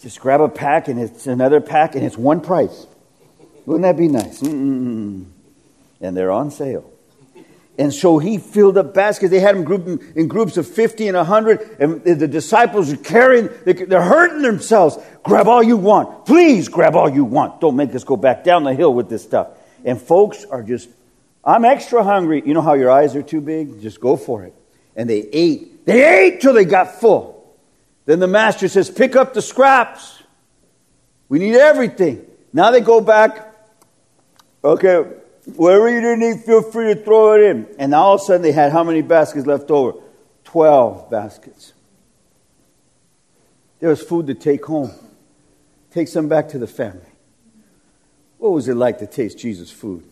Just 0.00 0.20
grab 0.20 0.40
a 0.40 0.48
pack, 0.48 0.88
and 0.88 0.98
it's 0.98 1.26
another 1.26 1.60
pack, 1.60 1.94
and 1.94 2.04
it's 2.04 2.16
one 2.16 2.40
price. 2.40 2.86
Wouldn't 3.66 3.82
that 3.82 3.96
be 3.96 4.08
nice? 4.08 4.40
Mm-mm-mm. 4.40 5.26
And 6.00 6.16
they're 6.16 6.30
on 6.30 6.50
sale. 6.50 6.90
And 7.78 7.94
so 7.94 8.18
he 8.18 8.38
filled 8.38 8.76
up 8.76 8.92
baskets. 8.92 9.30
They 9.30 9.38
had 9.38 9.54
them 9.54 9.62
grouped 9.62 10.16
in, 10.16 10.26
groups 10.26 10.56
of 10.56 10.66
50 10.66 11.06
and 11.06 11.16
100. 11.16 11.76
And 11.78 12.02
the 12.02 12.26
disciples 12.26 12.92
are 12.92 12.96
carrying, 12.96 13.48
they're 13.64 14.02
hurting 14.02 14.42
themselves. 14.42 14.98
Grab 15.22 15.46
all 15.46 15.62
you 15.62 15.76
want. 15.76 16.26
Please 16.26 16.68
grab 16.68 16.96
all 16.96 17.08
you 17.08 17.24
want. 17.24 17.60
Don't 17.60 17.76
make 17.76 17.94
us 17.94 18.02
go 18.02 18.16
back 18.16 18.42
down 18.42 18.64
the 18.64 18.74
hill 18.74 18.92
with 18.92 19.08
this 19.08 19.22
stuff. 19.22 19.50
And 19.84 20.00
folks 20.00 20.44
are 20.44 20.62
just, 20.62 20.88
I'm 21.44 21.64
extra 21.64 22.02
hungry. 22.02 22.42
You 22.44 22.52
know 22.52 22.62
how 22.62 22.74
your 22.74 22.90
eyes 22.90 23.14
are 23.14 23.22
too 23.22 23.40
big? 23.40 23.80
Just 23.80 24.00
go 24.00 24.16
for 24.16 24.42
it. 24.42 24.54
And 24.96 25.08
they 25.08 25.28
ate. 25.32 25.86
They 25.86 26.26
ate 26.26 26.40
till 26.40 26.54
they 26.54 26.64
got 26.64 27.00
full. 27.00 27.56
Then 28.06 28.18
the 28.18 28.26
master 28.26 28.66
says, 28.66 28.90
pick 28.90 29.14
up 29.14 29.34
the 29.34 29.42
scraps. 29.42 30.20
We 31.28 31.38
need 31.38 31.54
everything. 31.54 32.26
Now 32.52 32.72
they 32.72 32.80
go 32.80 33.00
back. 33.00 33.54
Okay, 34.64 35.04
Wherever 35.56 35.88
you 35.88 36.00
didn't 36.00 36.22
eat, 36.22 36.44
feel 36.44 36.62
free 36.62 36.94
to 36.94 37.00
throw 37.00 37.34
it 37.34 37.50
in. 37.50 37.66
And 37.78 37.94
all 37.94 38.14
of 38.14 38.20
a 38.20 38.24
sudden, 38.24 38.42
they 38.42 38.52
had 38.52 38.72
how 38.72 38.84
many 38.84 39.02
baskets 39.02 39.46
left 39.46 39.70
over? 39.70 39.98
Twelve 40.44 41.10
baskets. 41.10 41.72
There 43.80 43.90
was 43.90 44.02
food 44.02 44.26
to 44.26 44.34
take 44.34 44.64
home. 44.64 44.92
Take 45.90 46.08
some 46.08 46.28
back 46.28 46.48
to 46.50 46.58
the 46.58 46.66
family. 46.66 47.00
What 48.38 48.52
was 48.52 48.68
it 48.68 48.74
like 48.74 48.98
to 48.98 49.06
taste 49.06 49.38
Jesus' 49.38 49.70
food? 49.70 50.04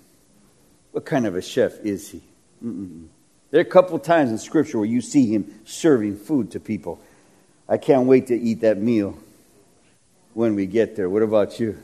What 0.92 1.04
kind 1.04 1.26
of 1.26 1.36
a 1.36 1.42
chef 1.42 1.78
is 1.80 2.08
he? 2.08 2.22
Mm-mm. 2.64 3.08
There 3.50 3.60
are 3.60 3.62
a 3.62 3.70
couple 3.70 3.98
times 3.98 4.30
in 4.30 4.38
Scripture 4.38 4.78
where 4.78 4.86
you 4.86 5.00
see 5.00 5.26
him 5.26 5.60
serving 5.64 6.16
food 6.16 6.50
to 6.52 6.60
people. 6.60 7.00
I 7.68 7.76
can't 7.76 8.06
wait 8.06 8.28
to 8.28 8.34
eat 8.34 8.60
that 8.60 8.78
meal 8.78 9.18
when 10.34 10.54
we 10.54 10.66
get 10.66 10.96
there. 10.96 11.08
What 11.08 11.22
about 11.22 11.60
you? 11.60 11.78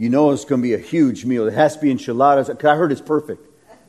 You 0.00 0.08
know 0.08 0.30
it's 0.30 0.46
going 0.46 0.62
to 0.62 0.66
be 0.66 0.72
a 0.72 0.78
huge 0.78 1.26
meal. 1.26 1.46
It 1.46 1.52
has 1.52 1.76
to 1.76 1.82
be 1.82 1.90
enchiladas. 1.90 2.48
I 2.48 2.74
heard 2.74 2.90
it's 2.90 3.02
perfect. 3.02 3.46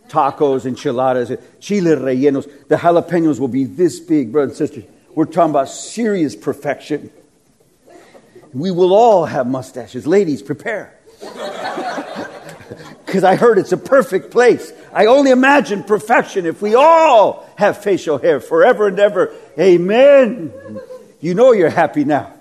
Tacos, 0.10 0.66
enchiladas, 0.66 1.42
chile 1.62 1.92
rellenos. 1.92 2.68
The 2.68 2.76
jalapenos 2.76 3.40
will 3.40 3.48
be 3.48 3.64
this 3.64 4.02
big, 4.02 4.30
brothers 4.30 4.60
and 4.60 4.70
sisters. 4.70 4.92
We're 5.16 5.24
talking 5.24 5.52
about 5.52 5.70
serious 5.70 6.36
perfection. 6.36 7.12
We 8.54 8.72
will 8.72 8.94
all 8.94 9.24
have 9.24 9.48
mustaches. 9.48 10.06
Ladies, 10.06 10.44
prepare. 10.44 11.00
Because 13.06 13.26
I 13.26 13.36
heard 13.36 13.58
it's 13.58 13.74
a 13.74 13.78
perfect 13.78 14.32
place. 14.32 14.72
I 14.94 15.08
only 15.08 15.32
imagine 15.32 15.84
perfection 15.84 16.46
if 16.46 16.62
we 16.62 16.76
all 16.76 17.46
have 17.58 17.84
facial 17.84 18.18
hair 18.18 18.40
forever 18.40 18.88
and 18.88 18.98
ever. 18.98 19.36
Amen. 19.60 20.54
You 21.20 21.34
know 21.34 21.52
you're 21.52 21.70
happy 21.70 22.06
now. 22.06 22.32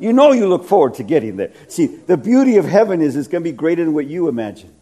You 0.00 0.12
know 0.12 0.32
you 0.32 0.48
look 0.48 0.64
forward 0.64 0.94
to 0.94 1.02
getting 1.02 1.36
there. 1.36 1.52
See, 1.68 1.86
the 1.86 2.16
beauty 2.16 2.56
of 2.56 2.64
heaven 2.64 3.00
is 3.00 3.16
it's 3.16 3.28
going 3.28 3.42
to 3.42 3.50
be 3.50 3.56
greater 3.56 3.84
than 3.84 3.94
what 3.94 4.06
you 4.06 4.28
imagine. 4.28 4.74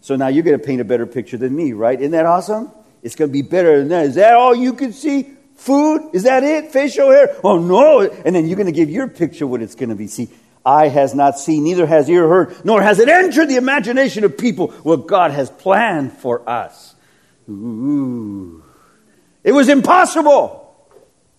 So 0.00 0.16
now 0.16 0.28
you're 0.28 0.44
going 0.44 0.58
to 0.58 0.64
paint 0.64 0.80
a 0.80 0.84
better 0.84 1.06
picture 1.06 1.36
than 1.36 1.54
me, 1.54 1.72
right? 1.72 1.98
Isn't 1.98 2.12
that 2.12 2.26
awesome? 2.26 2.70
It's 3.02 3.14
going 3.14 3.30
to 3.30 3.32
be 3.32 3.42
better 3.42 3.78
than 3.78 3.88
that. 3.88 4.06
Is 4.06 4.14
that 4.16 4.34
all 4.34 4.54
you 4.54 4.72
can 4.72 4.92
see? 4.92 5.34
Food? 5.56 6.10
Is 6.12 6.22
that 6.22 6.44
it? 6.44 6.70
Facial 6.70 7.10
hair? 7.10 7.36
Oh 7.42 7.58
no. 7.58 8.00
And 8.00 8.34
then 8.34 8.46
you're 8.46 8.56
going 8.56 8.66
to 8.66 8.72
give 8.72 8.90
your 8.90 9.08
picture 9.08 9.46
what 9.46 9.60
it's 9.60 9.74
going 9.74 9.88
to 9.88 9.96
be. 9.96 10.06
See, 10.06 10.28
eye 10.64 10.88
has 10.88 11.14
not 11.14 11.38
seen, 11.38 11.64
neither 11.64 11.86
has 11.86 12.08
ear 12.08 12.28
heard, 12.28 12.64
nor 12.64 12.80
has 12.80 13.00
it 13.00 13.08
entered 13.08 13.46
the 13.46 13.56
imagination 13.56 14.22
of 14.24 14.38
people 14.38 14.68
what 14.82 15.08
God 15.08 15.32
has 15.32 15.50
planned 15.50 16.12
for 16.12 16.48
us. 16.48 16.94
Ooh. 17.48 18.62
It 19.42 19.52
was 19.52 19.68
impossible. 19.68 20.64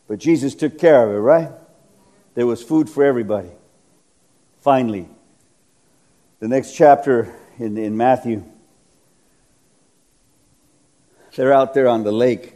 But 0.07 0.19
Jesus 0.19 0.55
took 0.55 0.79
care 0.79 1.07
of 1.07 1.15
it, 1.15 1.19
right? 1.19 1.51
There 2.39 2.47
was 2.47 2.63
food 2.63 2.89
for 2.89 3.03
everybody. 3.03 3.49
Finally, 4.61 5.09
the 6.39 6.47
next 6.47 6.71
chapter 6.71 7.35
in, 7.57 7.77
in 7.77 7.97
Matthew, 7.97 8.45
they're 11.35 11.51
out 11.51 11.73
there 11.73 11.89
on 11.89 12.05
the 12.05 12.13
lake. 12.13 12.53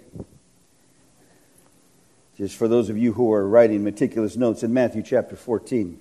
Just 2.37 2.55
for 2.55 2.69
those 2.69 2.89
of 2.89 2.97
you 2.97 3.11
who 3.11 3.33
are 3.33 3.45
writing 3.45 3.83
meticulous 3.83 4.37
notes 4.37 4.63
in 4.63 4.73
Matthew 4.73 5.03
chapter 5.03 5.35
14, 5.35 5.99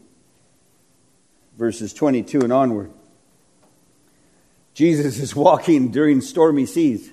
verses 1.59 1.93
22 1.93 2.43
and 2.43 2.53
onward. 2.53 2.93
Jesus 4.75 5.19
is 5.19 5.35
walking 5.49 5.91
during 5.91 6.21
stormy 6.21 6.67
seas. 6.67 7.13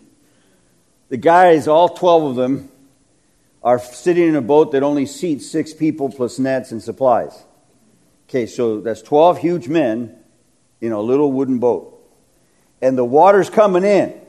The 1.07 1.17
guys, 1.17 1.67
all 1.67 1.89
12 1.89 2.23
of 2.25 2.35
them, 2.35 2.69
are 3.63 3.79
sitting 3.79 4.27
in 4.27 4.35
a 4.35 4.41
boat 4.41 4.71
that 4.71 4.83
only 4.83 5.05
seats 5.05 5.49
six 5.49 5.73
people 5.73 6.09
plus 6.09 6.39
nets 6.39 6.71
and 6.71 6.81
supplies. 6.81 7.43
Okay, 8.27 8.45
so 8.45 8.79
that's 8.79 9.01
12 9.01 9.39
huge 9.39 9.67
men 9.67 10.15
in 10.81 10.91
a 10.91 10.99
little 10.99 11.31
wooden 11.31 11.59
boat. 11.59 11.95
And 12.81 12.97
the 12.97 13.03
water's 13.03 13.49
coming 13.49 13.83
in. 13.83 14.19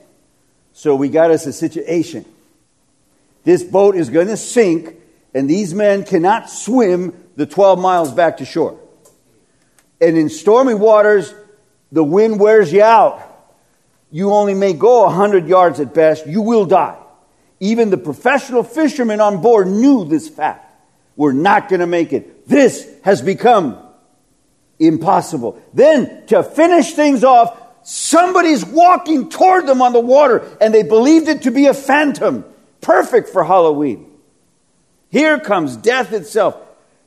So 0.73 0.95
we 0.95 1.09
got 1.09 1.31
us 1.31 1.47
a 1.47 1.53
situation. 1.53 2.25
This 3.45 3.63
boat 3.63 3.97
is 3.97 4.11
going 4.11 4.29
to 4.29 4.37
sink, 4.37 4.95
and 5.35 5.49
these 5.49 5.75
men 5.75 6.05
cannot 6.05 6.51
swim 6.51 7.15
the 7.37 7.47
12 7.47 7.79
miles 7.79 8.13
back 8.13 8.39
to 8.39 8.45
shore. 8.45 8.79
And 10.01 10.17
in 10.17 10.29
stormy 10.29 10.75
waters, 10.75 11.35
the 11.93 12.05
wind 12.05 12.41
wears 12.41 12.73
you 12.73 12.83
out. 12.83 13.27
You 14.11 14.33
only 14.33 14.55
may 14.55 14.73
go 14.73 15.05
100 15.05 15.47
yards 15.47 15.79
at 15.79 15.95
best. 15.95 16.27
You 16.27 16.43
will 16.43 16.65
die. 16.65 17.00
Even 17.61 17.91
the 17.91 17.99
professional 17.99 18.63
fishermen 18.63 19.21
on 19.21 19.43
board 19.43 19.69
knew 19.69 20.05
this 20.05 20.29
fact. 20.29 20.67
We're 21.15 21.33
not 21.33 21.69
going 21.69 21.81
to 21.81 21.87
make 21.87 22.15
it. 22.15 22.49
This 22.49 22.89
has 23.03 23.21
become 23.21 23.79
impossible. 24.79 25.63
Then, 25.75 26.27
to 26.29 26.43
finish 26.43 26.95
things 26.95 27.23
off, 27.23 27.61
somebody's 27.83 28.65
walking 28.65 29.29
toward 29.29 29.67
them 29.67 29.83
on 29.83 29.93
the 29.93 30.01
water, 30.01 30.49
and 30.61 30.73
they 30.73 30.83
believed 30.83 31.29
it 31.29 31.43
to 31.43 31.51
be 31.51 31.67
a 31.67 31.75
phantom. 31.75 32.45
Perfect 32.81 33.29
for 33.29 33.45
Halloween. 33.45 34.11
Here 35.11 35.39
comes 35.39 35.77
death 35.77 36.13
itself. 36.13 36.57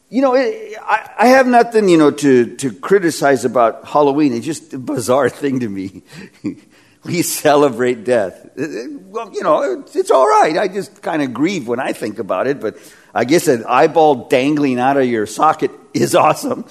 You 0.10 0.22
know, 0.22 0.36
it, 0.36 0.78
I, 0.80 1.10
I, 1.18 1.28
have 1.30 1.48
nothing, 1.48 1.89
you 1.89 1.98
know, 1.98 2.12
to, 2.12 2.56
to 2.58 2.72
criticize 2.72 3.46
about 3.46 3.88
Halloween. 3.88 4.34
It's 4.34 4.46
just 4.46 4.74
a 4.74 4.78
bizarre 4.78 5.30
thing 5.30 5.62
to 5.62 5.70
me. 5.70 6.04
we 7.04 7.22
celebrate 7.22 8.04
death. 8.04 8.50
Well, 8.56 9.34
you 9.34 9.44
know, 9.44 9.84
it's 9.94 10.12
all 10.12 10.28
right. 10.28 10.58
I 10.58 10.68
just 10.68 11.02
kind 11.02 11.22
of 11.22 11.34
grieve 11.34 11.68
when 11.68 11.80
I 11.80 11.94
think 11.94 12.20
about 12.20 12.48
it, 12.48 12.60
but 12.60 12.78
I 13.13 13.26
guess 13.26 13.48
an 13.48 13.66
eyeball 13.68 14.28
dangling 14.28 14.80
out 14.80 14.98
of 14.98 15.06
your 15.06 15.26
socket 15.26 15.72
is 15.94 16.16
awesome. 16.26 16.66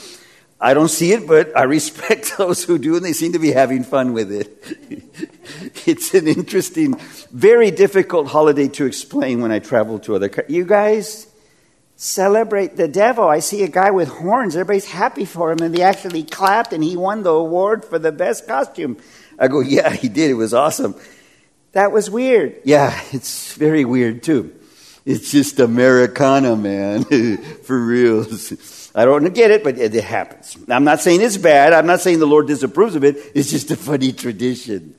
I 0.61 0.75
don't 0.75 0.88
see 0.88 1.12
it, 1.12 1.27
but 1.27 1.57
I 1.57 1.64
respect 1.64 2.35
those 2.38 2.62
who 2.62 2.79
do, 2.79 2.95
and 2.95 3.05
they 3.05 3.12
seem 3.12 3.33
to 3.33 3.40
be 3.40 3.51
having 3.51 3.83
fun 3.83 4.12
with 4.12 4.31
it. 4.31 5.03
it's 5.87 6.14
an 6.14 6.29
interesting, 6.29 6.95
very 7.33 7.73
difficult 7.73 8.29
holiday 8.29 8.68
to 8.68 8.87
explain 8.87 9.42
when 9.42 9.51
I 9.51 9.59
travel 9.59 9.99
to 10.01 10.14
other. 10.14 10.29
countries. 10.29 10.57
You 10.57 10.64
guys 10.64 11.27
celebrate 12.03 12.77
the 12.77 12.88
devil. 12.88 13.29
I 13.29 13.38
see 13.38 13.62
a 13.62 13.69
guy 13.69 13.93
with 13.93 14.09
horns. 14.09 14.57
Everybody's 14.57 14.91
happy 14.91 15.25
for 15.25 15.53
him, 15.53 15.61
and 15.61 15.73
they 15.73 15.83
actually 15.83 16.25
clapped, 16.25 16.73
and 16.73 16.83
he 16.83 16.97
won 16.97 17.23
the 17.23 17.31
award 17.31 17.85
for 17.85 17.99
the 17.99 18.11
best 18.11 18.47
costume. 18.49 18.97
I 19.38 19.47
go, 19.47 19.61
yeah, 19.61 19.91
he 19.91 20.09
did. 20.09 20.31
It 20.31 20.35
was 20.35 20.53
awesome. 20.53 20.97
That 21.73 21.93
was 21.93 22.11
weird. 22.11 22.61
Yeah, 22.65 23.01
it's 23.12 23.55
very 23.55 23.85
weird 23.85 24.25
too. 24.25 24.53
It's 25.05 25.31
just 25.31 25.61
Americana, 25.61 26.55
man. 26.55 27.05
For 27.62 27.79
real. 27.79 28.27
I 28.95 29.05
don't 29.05 29.33
get 29.35 29.51
it, 29.51 29.65
but 29.65 29.79
it 29.79 29.95
happens. 29.95 30.57
I'm 30.69 30.85
not 30.85 31.01
saying 31.01 31.23
it's 31.23 31.38
bad. 31.38 31.73
I'm 31.73 31.87
not 31.87 32.01
saying 32.01 32.19
the 32.19 32.27
Lord 32.27 32.47
disapproves 32.47 32.95
of 32.95 33.03
it. 33.03 33.17
It's 33.35 33.51
just 33.51 33.71
a 33.71 33.77
funny 33.77 34.12
tradition. 34.12 34.95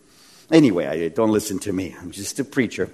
Anyway, 0.51 1.07
don't 1.09 1.31
listen 1.31 1.59
to 1.59 1.71
me. 1.71 1.95
I'm 2.01 2.11
just 2.11 2.39
a 2.39 2.43
preacher 2.43 2.89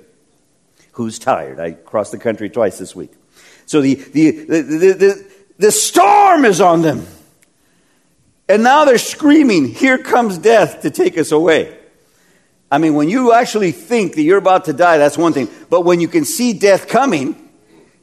who's 0.91 1.17
tired. 1.17 1.59
I 1.59 1.71
crossed 1.71 2.11
the 2.11 2.19
country 2.19 2.49
twice 2.49 2.77
this 2.77 2.95
week. 2.95 3.11
So 3.69 3.81
the, 3.81 3.93
the, 3.93 4.31
the, 4.31 4.61
the, 4.63 5.27
the, 5.59 5.71
storm 5.71 6.43
is 6.43 6.59
on 6.59 6.81
them. 6.81 7.05
And 8.47 8.63
now 8.63 8.83
they're 8.85 8.97
screaming, 8.97 9.67
Here 9.67 9.99
comes 9.99 10.39
death 10.39 10.81
to 10.81 10.89
take 10.89 11.19
us 11.19 11.31
away. 11.31 11.77
I 12.71 12.79
mean, 12.79 12.95
when 12.95 13.09
you 13.09 13.31
actually 13.31 13.71
think 13.71 14.15
that 14.15 14.23
you're 14.23 14.39
about 14.39 14.65
to 14.65 14.73
die, 14.73 14.97
that's 14.97 15.19
one 15.19 15.33
thing. 15.33 15.49
But 15.69 15.81
when 15.81 16.01
you 16.01 16.07
can 16.07 16.25
see 16.25 16.53
death 16.53 16.87
coming, 16.87 17.35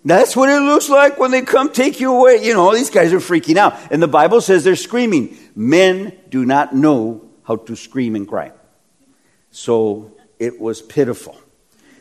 That's 0.05 0.37
what 0.37 0.49
it 0.49 0.61
looks 0.61 0.89
like 0.89 1.19
when 1.19 1.33
they 1.33 1.43
come 1.43 1.73
take 1.73 1.99
you 1.99 2.15
away. 2.15 2.45
You 2.45 2.55
know, 2.55 2.73
these 2.73 2.91
guys 2.91 3.13
are 3.13 3.19
freaking 3.19 3.57
out. 3.57 3.75
And 3.91 4.01
the 4.01 4.07
Bible 4.07 4.41
says 4.41 4.63
they're 4.63 4.77
screaming. 4.77 5.37
Men 5.57 6.17
do 6.29 6.47
not 6.47 6.77
know 6.77 7.29
how 7.43 7.57
to 7.57 7.75
scream 7.75 8.15
and 8.15 8.29
cry. 8.29 8.53
So 9.51 10.17
it 10.39 10.61
was 10.61 10.81
pitiful. 10.81 11.37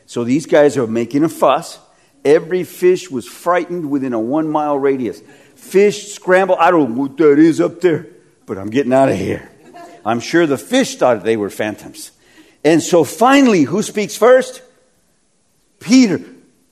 So 0.05 0.23
these 0.23 0.45
guys 0.45 0.77
are 0.77 0.85
making 0.85 1.23
a 1.23 1.29
fuss. 1.29 1.79
Every 2.25 2.63
fish 2.63 3.11
was 3.11 3.27
frightened 3.27 3.89
within 3.89 4.13
a 4.13 4.19
one 4.19 4.49
mile 4.49 4.77
radius. 4.77 5.21
Fish 5.55 6.11
scramble. 6.11 6.55
I 6.59 6.71
don't 6.71 6.95
know 6.95 7.01
what 7.03 7.17
that 7.17 7.37
is 7.37 7.61
up 7.61 7.81
there, 7.81 8.07
but 8.47 8.57
I'm 8.57 8.71
getting 8.71 8.91
out 8.91 9.09
of 9.09 9.15
here. 9.15 9.51
I'm 10.03 10.19
sure 10.19 10.47
the 10.47 10.57
fish 10.57 10.95
thought 10.95 11.23
they 11.23 11.37
were 11.37 11.51
phantoms. 11.51 12.11
And 12.63 12.81
so 12.81 13.03
finally, 13.03 13.61
who 13.61 13.83
speaks 13.83 14.17
first? 14.17 14.63
Peter. 15.79 16.19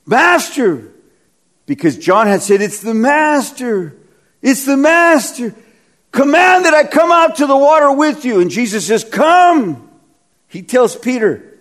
Master. 0.06 0.92
Because 1.66 1.96
John 1.96 2.26
had 2.26 2.42
said, 2.42 2.60
It's 2.60 2.80
the 2.80 2.94
Master. 2.94 3.96
It's 4.42 4.66
the 4.66 4.76
Master. 4.76 5.54
Command 6.10 6.64
that 6.64 6.74
I 6.74 6.84
come 6.84 7.10
out 7.10 7.36
to 7.36 7.46
the 7.46 7.56
water 7.56 7.92
with 7.92 8.24
you. 8.24 8.40
And 8.40 8.50
Jesus 8.50 8.86
says, 8.86 9.04
Come. 9.04 9.88
He 10.48 10.62
tells 10.62 10.96
Peter, 10.96 11.58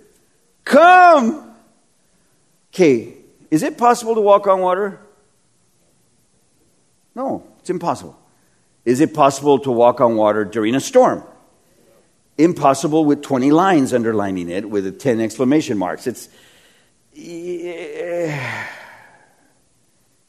Come. 0.66 1.56
Okay, 2.74 3.14
is 3.54 3.62
it 3.62 3.78
possible 3.78 4.16
to 4.16 4.22
walk 4.22 4.48
on 4.48 4.62
water? 4.62 5.00
No, 7.14 7.46
it's 7.60 7.70
impossible. 7.70 8.18
Is 8.84 9.00
it 9.00 9.14
possible 9.14 9.60
to 9.60 9.72
walk 9.72 10.02
on 10.02 10.16
water 10.16 10.44
during 10.44 10.74
a 10.74 10.80
storm? 10.80 11.24
Impossible 12.36 13.06
with 13.06 13.22
20 13.22 13.52
lines 13.52 13.94
underlining 13.94 14.50
it 14.50 14.68
with 14.68 15.00
10 15.00 15.22
exclamation 15.22 15.78
marks. 15.78 16.08
It's. 16.08 16.30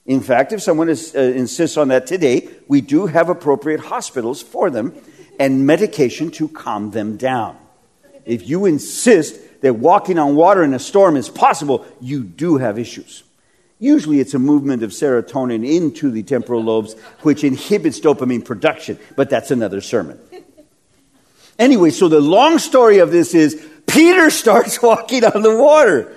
In 0.04 0.20
fact, 0.20 0.52
if 0.52 0.60
someone 0.60 0.90
is, 0.90 1.16
uh, 1.16 1.20
insists 1.20 1.78
on 1.78 1.88
that 1.88 2.06
today, 2.06 2.50
we 2.68 2.82
do 2.82 3.06
have 3.06 3.30
appropriate 3.30 3.80
hospitals 3.80 4.42
for 4.42 4.68
them 4.68 4.92
and 5.40 5.66
medication 5.66 6.30
to 6.32 6.48
calm 6.48 6.90
them 6.90 7.16
down. 7.16 7.56
If 8.26 8.46
you 8.46 8.66
insist 8.66 9.40
that 9.64 9.76
walking 9.76 10.18
on 10.18 10.36
water 10.36 10.62
in 10.62 10.74
a 10.74 10.78
storm 10.78 11.16
is 11.16 11.30
possible, 11.30 11.86
you 11.98 12.22
do 12.22 12.58
have 12.58 12.78
issues. 12.78 13.22
Usually 13.78 14.20
it's 14.20 14.34
a 14.34 14.38
movement 14.38 14.82
of 14.82 14.90
serotonin 14.90 15.66
into 15.66 16.10
the 16.10 16.22
temporal 16.22 16.62
lobes, 16.62 16.92
which 17.22 17.42
inhibits 17.44 17.98
dopamine 17.98 18.44
production, 18.44 18.98
but 19.16 19.30
that's 19.30 19.50
another 19.50 19.80
sermon. 19.80 20.20
Anyway, 21.58 21.88
so 21.88 22.08
the 22.08 22.20
long 22.20 22.58
story 22.58 22.98
of 22.98 23.10
this 23.10 23.34
is 23.34 23.66
Peter 23.86 24.28
starts 24.42 24.82
walking 24.82 25.24
on 25.24 25.40
the 25.40 25.56
water. 25.56 26.14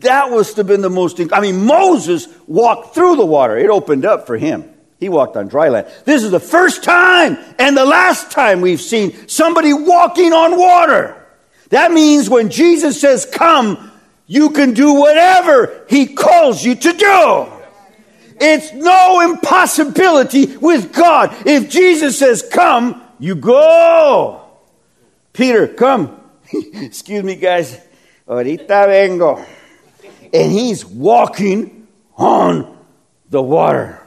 That 0.00 0.28
must 0.28 0.58
have 0.58 0.66
been 0.66 0.82
the 0.82 0.90
most, 0.90 1.18
I 1.32 1.40
mean, 1.40 1.64
Moses 1.64 2.28
walked 2.46 2.94
through 2.94 3.16
the 3.16 3.24
water. 3.24 3.56
It 3.56 3.70
opened 3.70 4.04
up 4.04 4.26
for 4.26 4.36
him. 4.36 4.68
He 5.00 5.08
walked 5.08 5.38
on 5.38 5.48
dry 5.48 5.70
land. 5.70 5.86
This 6.04 6.22
is 6.22 6.32
the 6.32 6.38
first 6.38 6.84
time 6.84 7.38
and 7.58 7.74
the 7.74 7.86
last 7.86 8.30
time 8.30 8.60
we've 8.60 8.78
seen 8.78 9.26
somebody 9.26 9.72
walking 9.72 10.34
on 10.34 10.58
water. 10.58 11.23
That 11.70 11.92
means 11.92 12.28
when 12.28 12.50
Jesus 12.50 13.00
says, 13.00 13.26
come, 13.26 13.90
you 14.26 14.50
can 14.50 14.74
do 14.74 14.94
whatever 14.94 15.84
he 15.88 16.14
calls 16.14 16.64
you 16.64 16.74
to 16.74 16.92
do. 16.92 17.46
It's 18.40 18.72
no 18.72 19.20
impossibility 19.20 20.56
with 20.56 20.92
God. 20.92 21.34
If 21.46 21.70
Jesus 21.70 22.18
says, 22.18 22.42
come, 22.50 23.02
you 23.18 23.34
go. 23.34 24.44
Peter, 25.32 25.68
come. 25.68 26.20
Excuse 26.52 27.22
me, 27.22 27.36
guys. 27.36 27.80
Ahorita 28.26 28.86
vengo 28.86 29.44
and 30.34 30.50
he's 30.50 30.84
walking 30.84 31.86
on 32.16 32.76
the 33.30 33.40
water. 33.40 34.04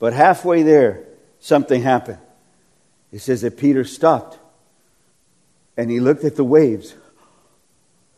But 0.00 0.12
halfway 0.12 0.64
there, 0.64 1.04
something 1.38 1.82
happened. 1.82 2.18
It 3.12 3.20
says 3.20 3.42
that 3.42 3.56
Peter 3.56 3.84
stopped 3.84 4.38
and 5.76 5.90
he 5.90 6.00
looked 6.00 6.24
at 6.24 6.36
the 6.36 6.44
waves. 6.44 6.94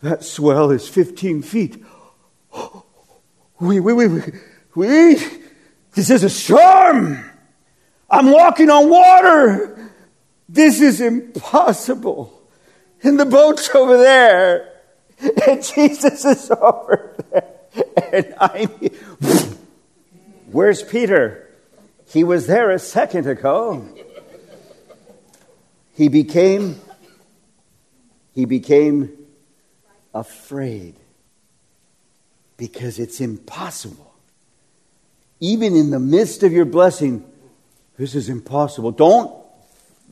That 0.02 0.24
swell 0.24 0.70
is 0.70 0.88
15 0.88 1.42
feet. 1.42 1.82
Wait, 3.60 3.80
wait, 3.80 3.94
wait. 3.94 4.34
wait. 4.74 5.42
This 5.92 6.10
is 6.10 6.24
a 6.24 6.30
storm. 6.30 7.30
I'm 8.10 8.30
walking 8.30 8.68
on 8.68 8.90
water. 8.90 9.90
This 10.48 10.80
is 10.80 11.00
impossible. 11.00 12.42
And 13.02 13.18
the 13.18 13.24
boat's 13.24 13.72
over 13.74 13.96
there. 13.96 14.72
And 15.46 15.62
Jesus 15.74 16.24
is 16.24 16.50
over 16.50 17.14
there. 17.30 17.50
And 18.12 18.34
I'm. 18.40 18.68
Where's 20.52 20.82
Peter? 20.82 21.50
He 22.06 22.22
was 22.22 22.46
there 22.46 22.70
a 22.70 22.78
second 22.78 23.26
ago. 23.26 23.88
He 25.94 26.08
became. 26.08 26.80
He 28.34 28.44
became 28.44 29.12
afraid 30.12 30.96
because 32.56 32.98
it's 32.98 33.20
impossible. 33.20 34.12
Even 35.40 35.76
in 35.76 35.90
the 35.90 36.00
midst 36.00 36.42
of 36.42 36.52
your 36.52 36.64
blessing, 36.64 37.24
this 37.98 38.14
is 38.14 38.28
impossible. 38.28 38.90
Don't 38.92 39.32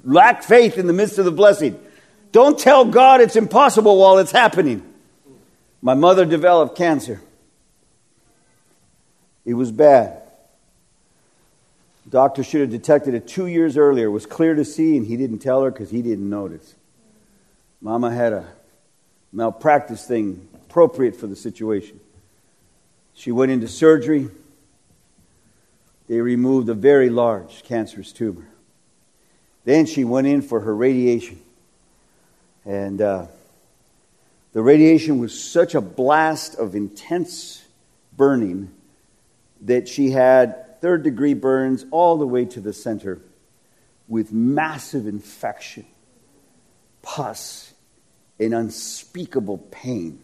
lack 0.04 0.42
faith 0.42 0.78
in 0.78 0.86
the 0.86 0.92
midst 0.92 1.18
of 1.18 1.24
the 1.24 1.32
blessing. 1.32 1.80
Don't 2.32 2.58
tell 2.58 2.84
God 2.84 3.20
it's 3.20 3.36
impossible 3.36 3.98
while 3.98 4.18
it's 4.18 4.32
happening. 4.32 4.82
My 5.80 5.94
mother 5.94 6.24
developed 6.24 6.76
cancer. 6.76 7.20
It 9.44 9.54
was 9.54 9.72
bad. 9.72 10.22
Doctor 12.08 12.44
should 12.44 12.60
have 12.60 12.70
detected 12.70 13.14
it 13.14 13.26
two 13.26 13.46
years 13.46 13.76
earlier. 13.76 14.06
It 14.06 14.10
was 14.10 14.26
clear 14.26 14.54
to 14.54 14.64
see, 14.64 14.96
and 14.96 15.06
he 15.06 15.16
didn't 15.16 15.38
tell 15.38 15.62
her 15.62 15.70
because 15.70 15.90
he 15.90 16.02
didn't 16.02 16.28
notice. 16.28 16.74
Mama 17.82 18.12
had 18.12 18.32
a 18.32 18.46
malpractice 19.32 20.06
thing 20.06 20.48
appropriate 20.54 21.16
for 21.16 21.26
the 21.26 21.34
situation. 21.34 21.98
She 23.12 23.32
went 23.32 23.50
into 23.50 23.66
surgery. 23.66 24.28
They 26.06 26.20
removed 26.20 26.68
a 26.68 26.74
very 26.74 27.10
large 27.10 27.64
cancerous 27.64 28.12
tumor. 28.12 28.46
Then 29.64 29.86
she 29.86 30.04
went 30.04 30.28
in 30.28 30.42
for 30.42 30.60
her 30.60 30.74
radiation. 30.74 31.42
And 32.64 33.02
uh, 33.02 33.26
the 34.52 34.62
radiation 34.62 35.18
was 35.18 35.42
such 35.42 35.74
a 35.74 35.80
blast 35.80 36.54
of 36.54 36.76
intense 36.76 37.64
burning 38.16 38.72
that 39.62 39.88
she 39.88 40.12
had 40.12 40.80
third 40.80 41.02
degree 41.02 41.34
burns 41.34 41.84
all 41.90 42.16
the 42.16 42.28
way 42.28 42.44
to 42.44 42.60
the 42.60 42.72
center 42.72 43.20
with 44.06 44.32
massive 44.32 45.08
infection, 45.08 45.84
pus, 47.02 47.71
and 48.44 48.54
unspeakable 48.54 49.58
pain. 49.58 50.20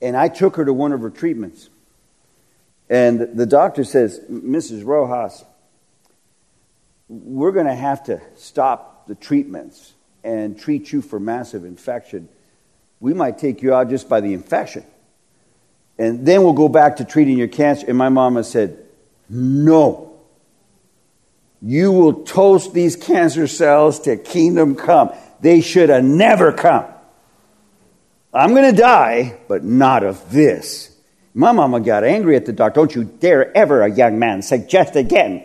And 0.00 0.16
I 0.16 0.28
took 0.28 0.56
her 0.56 0.64
to 0.64 0.72
one 0.72 0.92
of 0.92 1.00
her 1.00 1.10
treatments. 1.10 1.68
And 2.88 3.36
the 3.36 3.46
doctor 3.46 3.84
says, 3.84 4.20
Mrs. 4.30 4.84
Rojas, 4.84 5.44
we're 7.08 7.52
going 7.52 7.66
to 7.66 7.74
have 7.74 8.04
to 8.04 8.20
stop 8.36 9.06
the 9.06 9.14
treatments 9.14 9.94
and 10.22 10.58
treat 10.58 10.92
you 10.92 11.02
for 11.02 11.18
massive 11.18 11.64
infection 11.64 12.28
we 13.00 13.14
might 13.14 13.38
take 13.38 13.62
you 13.62 13.74
out 13.74 13.90
just 13.90 14.08
by 14.08 14.20
the 14.20 14.32
infection. 14.32 14.84
And 15.98 16.26
then 16.26 16.42
we'll 16.42 16.52
go 16.52 16.68
back 16.68 16.96
to 16.96 17.04
treating 17.04 17.38
your 17.38 17.48
cancer. 17.48 17.86
And 17.88 17.98
my 17.98 18.08
mama 18.08 18.44
said, 18.44 18.78
No. 19.28 20.04
You 21.60 21.90
will 21.90 22.22
toast 22.22 22.72
these 22.72 22.94
cancer 22.94 23.48
cells 23.48 24.00
to 24.00 24.16
kingdom 24.16 24.76
come. 24.76 25.10
They 25.40 25.60
should 25.60 25.88
have 25.88 26.04
never 26.04 26.52
come. 26.52 26.86
I'm 28.32 28.54
going 28.54 28.74
to 28.74 28.80
die, 28.80 29.38
but 29.48 29.64
not 29.64 30.02
of 30.02 30.30
this. 30.30 30.94
My 31.34 31.52
mama 31.52 31.80
got 31.80 32.04
angry 32.04 32.36
at 32.36 32.46
the 32.46 32.52
doctor. 32.52 32.80
Don't 32.80 32.94
you 32.94 33.04
dare 33.04 33.56
ever, 33.56 33.82
a 33.82 33.90
young 33.90 34.18
man, 34.18 34.42
suggest 34.42 34.96
again 34.96 35.44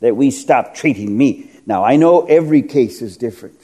that 0.00 0.16
we 0.16 0.30
stop 0.30 0.74
treating 0.74 1.16
me. 1.16 1.50
Now, 1.66 1.84
I 1.84 1.96
know 1.96 2.24
every 2.26 2.62
case 2.62 3.02
is 3.02 3.16
different. 3.16 3.60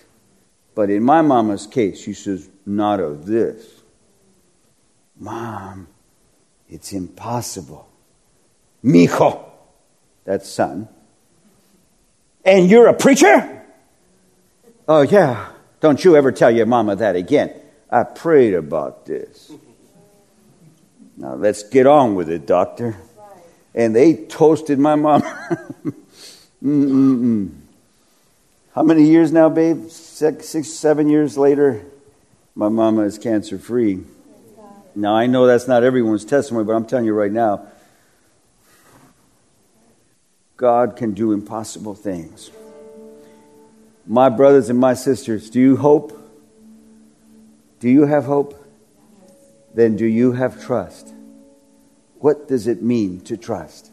But 0.74 0.90
in 0.90 1.02
my 1.02 1.22
mama's 1.22 1.66
case, 1.66 2.00
she 2.00 2.12
says, 2.14 2.48
not 2.66 3.00
of 3.00 3.26
this. 3.26 3.64
Mom, 5.18 5.87
it's 6.68 6.92
impossible. 6.92 7.88
Mijo, 8.82 9.44
that's 10.24 10.48
son. 10.48 10.88
And 12.44 12.68
you're 12.68 12.88
a 12.88 12.94
preacher? 12.94 13.62
Oh, 14.87 15.02
yeah. 15.02 15.50
Don't 15.84 16.02
you 16.02 16.16
ever 16.16 16.32
tell 16.32 16.50
your 16.50 16.64
mama 16.64 16.96
that 16.96 17.14
again. 17.14 17.52
I 17.90 18.04
prayed 18.04 18.54
about 18.54 19.04
this. 19.04 19.52
Now 21.18 21.34
let's 21.34 21.62
get 21.62 21.86
on 21.86 22.14
with 22.14 22.30
it, 22.30 22.46
doctor. 22.46 22.96
And 23.74 23.94
they 23.94 24.14
toasted 24.14 24.78
my 24.78 24.94
mom. 24.94 25.20
How 28.74 28.82
many 28.82 29.04
years 29.04 29.30
now, 29.30 29.50
babe? 29.50 29.90
Six, 29.90 30.48
six, 30.48 30.68
seven 30.70 31.10
years 31.10 31.36
later, 31.36 31.84
my 32.54 32.70
mama 32.70 33.02
is 33.02 33.18
cancer 33.18 33.58
free. 33.58 34.04
Now, 34.94 35.14
I 35.14 35.26
know 35.26 35.46
that's 35.46 35.68
not 35.68 35.82
everyone's 35.82 36.24
testimony, 36.24 36.64
but 36.64 36.72
I'm 36.72 36.86
telling 36.86 37.04
you 37.04 37.12
right 37.12 37.30
now, 37.30 37.66
God 40.56 40.96
can 40.96 41.12
do 41.12 41.32
impossible 41.32 41.94
things. 41.94 42.50
My 44.06 44.28
brothers 44.28 44.68
and 44.68 44.78
my 44.78 44.94
sisters, 44.94 45.48
do 45.48 45.60
you 45.60 45.76
hope? 45.76 46.20
Do 47.80 47.88
you 47.88 48.06
have 48.06 48.24
hope? 48.24 48.60
Then 49.74 49.96
do 49.96 50.06
you 50.06 50.32
have 50.32 50.62
trust? 50.62 51.12
What 52.18 52.48
does 52.48 52.66
it 52.66 52.82
mean 52.82 53.20
to 53.22 53.36
trust? 53.36 53.90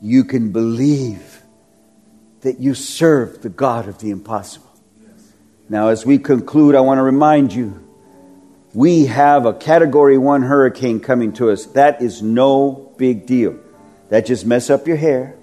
You 0.00 0.24
can 0.24 0.52
believe 0.52 1.42
that 2.42 2.60
you 2.60 2.74
serve 2.74 3.42
the 3.42 3.48
God 3.48 3.88
of 3.88 3.98
the 3.98 4.10
impossible. 4.10 4.70
Now, 5.68 5.88
as 5.88 6.04
we 6.04 6.18
conclude, 6.18 6.74
I 6.74 6.80
want 6.80 6.98
to 6.98 7.02
remind 7.02 7.52
you 7.52 7.86
we 8.72 9.06
have 9.06 9.46
a 9.46 9.52
category 9.52 10.16
one 10.16 10.42
hurricane 10.42 11.00
coming 11.00 11.32
to 11.34 11.50
us. 11.50 11.66
That 11.66 12.02
is 12.02 12.22
no 12.22 12.92
big 12.96 13.26
deal. 13.26 13.58
That 14.08 14.26
just 14.26 14.46
mess 14.46 14.70
up 14.70 14.86
your 14.86 14.96
hair 14.96 15.36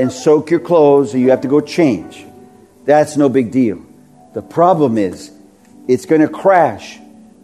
and 0.00 0.10
soak 0.10 0.50
your 0.50 0.60
clothes, 0.60 1.12
and 1.12 1.22
you 1.22 1.28
have 1.28 1.42
to 1.42 1.48
go 1.48 1.60
change. 1.60 2.24
That's 2.86 3.18
no 3.18 3.28
big 3.28 3.52
deal. 3.52 3.84
The 4.32 4.40
problem 4.40 4.96
is, 4.96 5.30
it's 5.86 6.06
going 6.06 6.22
to 6.22 6.28
crash 6.28 6.98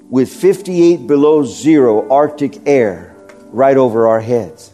with 0.09 0.33
58 0.33 1.07
below 1.07 1.45
zero 1.45 2.09
Arctic 2.09 2.67
air 2.67 3.15
right 3.51 3.77
over 3.77 4.09
our 4.09 4.21
heads. 4.21 4.73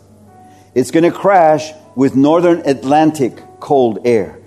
It's 0.77 0.92
going 0.92 1.05
to 1.05 1.11
crash 1.11 1.73
with 1.97 2.14
northern 2.14 2.62
Atlantic 2.68 3.37
cold 3.59 3.99
air. 4.05 4.38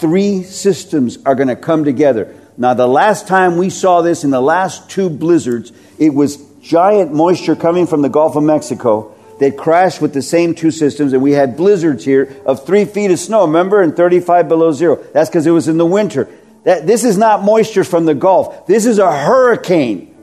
Three 0.00 0.42
systems 0.42 1.18
are 1.24 1.36
going 1.36 1.48
to 1.48 1.56
come 1.56 1.84
together. 1.84 2.34
Now, 2.56 2.74
the 2.74 2.88
last 2.88 3.28
time 3.28 3.56
we 3.56 3.70
saw 3.70 4.02
this 4.02 4.24
in 4.24 4.30
the 4.30 4.42
last 4.42 4.90
two 4.90 5.08
blizzards, 5.08 5.72
it 6.00 6.12
was 6.12 6.38
giant 6.60 7.14
moisture 7.14 7.54
coming 7.54 7.86
from 7.86 8.02
the 8.02 8.08
Gulf 8.08 8.34
of 8.34 8.42
Mexico 8.42 9.13
that 9.40 9.56
crashed 9.56 10.00
with 10.00 10.14
the 10.14 10.22
same 10.22 10.54
two 10.54 10.70
systems, 10.70 11.12
and 11.12 11.22
we 11.22 11.32
had 11.32 11.56
blizzards 11.56 12.04
here 12.04 12.34
of 12.46 12.64
three 12.64 12.84
feet 12.84 13.10
of 13.10 13.18
snow, 13.18 13.46
remember, 13.46 13.82
and 13.82 13.96
35 13.96 14.48
below 14.48 14.72
zero. 14.72 14.96
That's 15.12 15.28
because 15.28 15.46
it 15.46 15.50
was 15.50 15.68
in 15.68 15.76
the 15.76 15.86
winter. 15.86 16.28
That, 16.64 16.86
this 16.86 17.04
is 17.04 17.18
not 17.18 17.42
moisture 17.42 17.84
from 17.84 18.06
the 18.06 18.14
Gulf. 18.14 18.66
This 18.66 18.86
is 18.86 18.98
a 18.98 19.10
hurricane. 19.10 20.14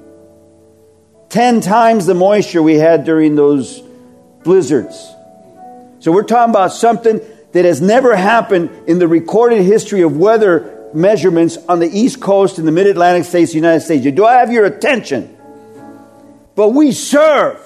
Ten 1.30 1.62
times 1.62 2.06
the 2.06 2.14
moisture 2.14 2.62
we 2.62 2.76
had 2.76 3.06
during 3.06 3.36
those 3.36 3.82
blizzards. 4.44 4.98
So 6.00 6.12
we're 6.12 6.24
talking 6.24 6.50
about 6.50 6.74
something 6.74 7.22
that 7.52 7.66
has 7.66 7.82
never 7.82 8.16
happened 8.16 8.70
in 8.88 9.00
the 9.00 9.08
recorded 9.08 9.64
history 9.64 10.02
of 10.02 10.18
weather 10.18 10.90
measurements 10.94 11.58
on 11.70 11.80
the 11.80 11.88
East 11.88 12.20
Coast 12.20 12.60
in 12.60 12.66
the 12.66 12.72
Mid 12.72 12.88
Atlantic 12.88 13.26
states, 13.26 13.52
the 13.52 13.58
United 13.58 13.82
States. 13.82 14.04
Do 14.04 14.26
I 14.26 14.36
have 14.36 14.52
your 14.52 14.66
attention? 14.66 15.38
But 16.56 16.70
we 16.70 16.92
serve 16.92 17.60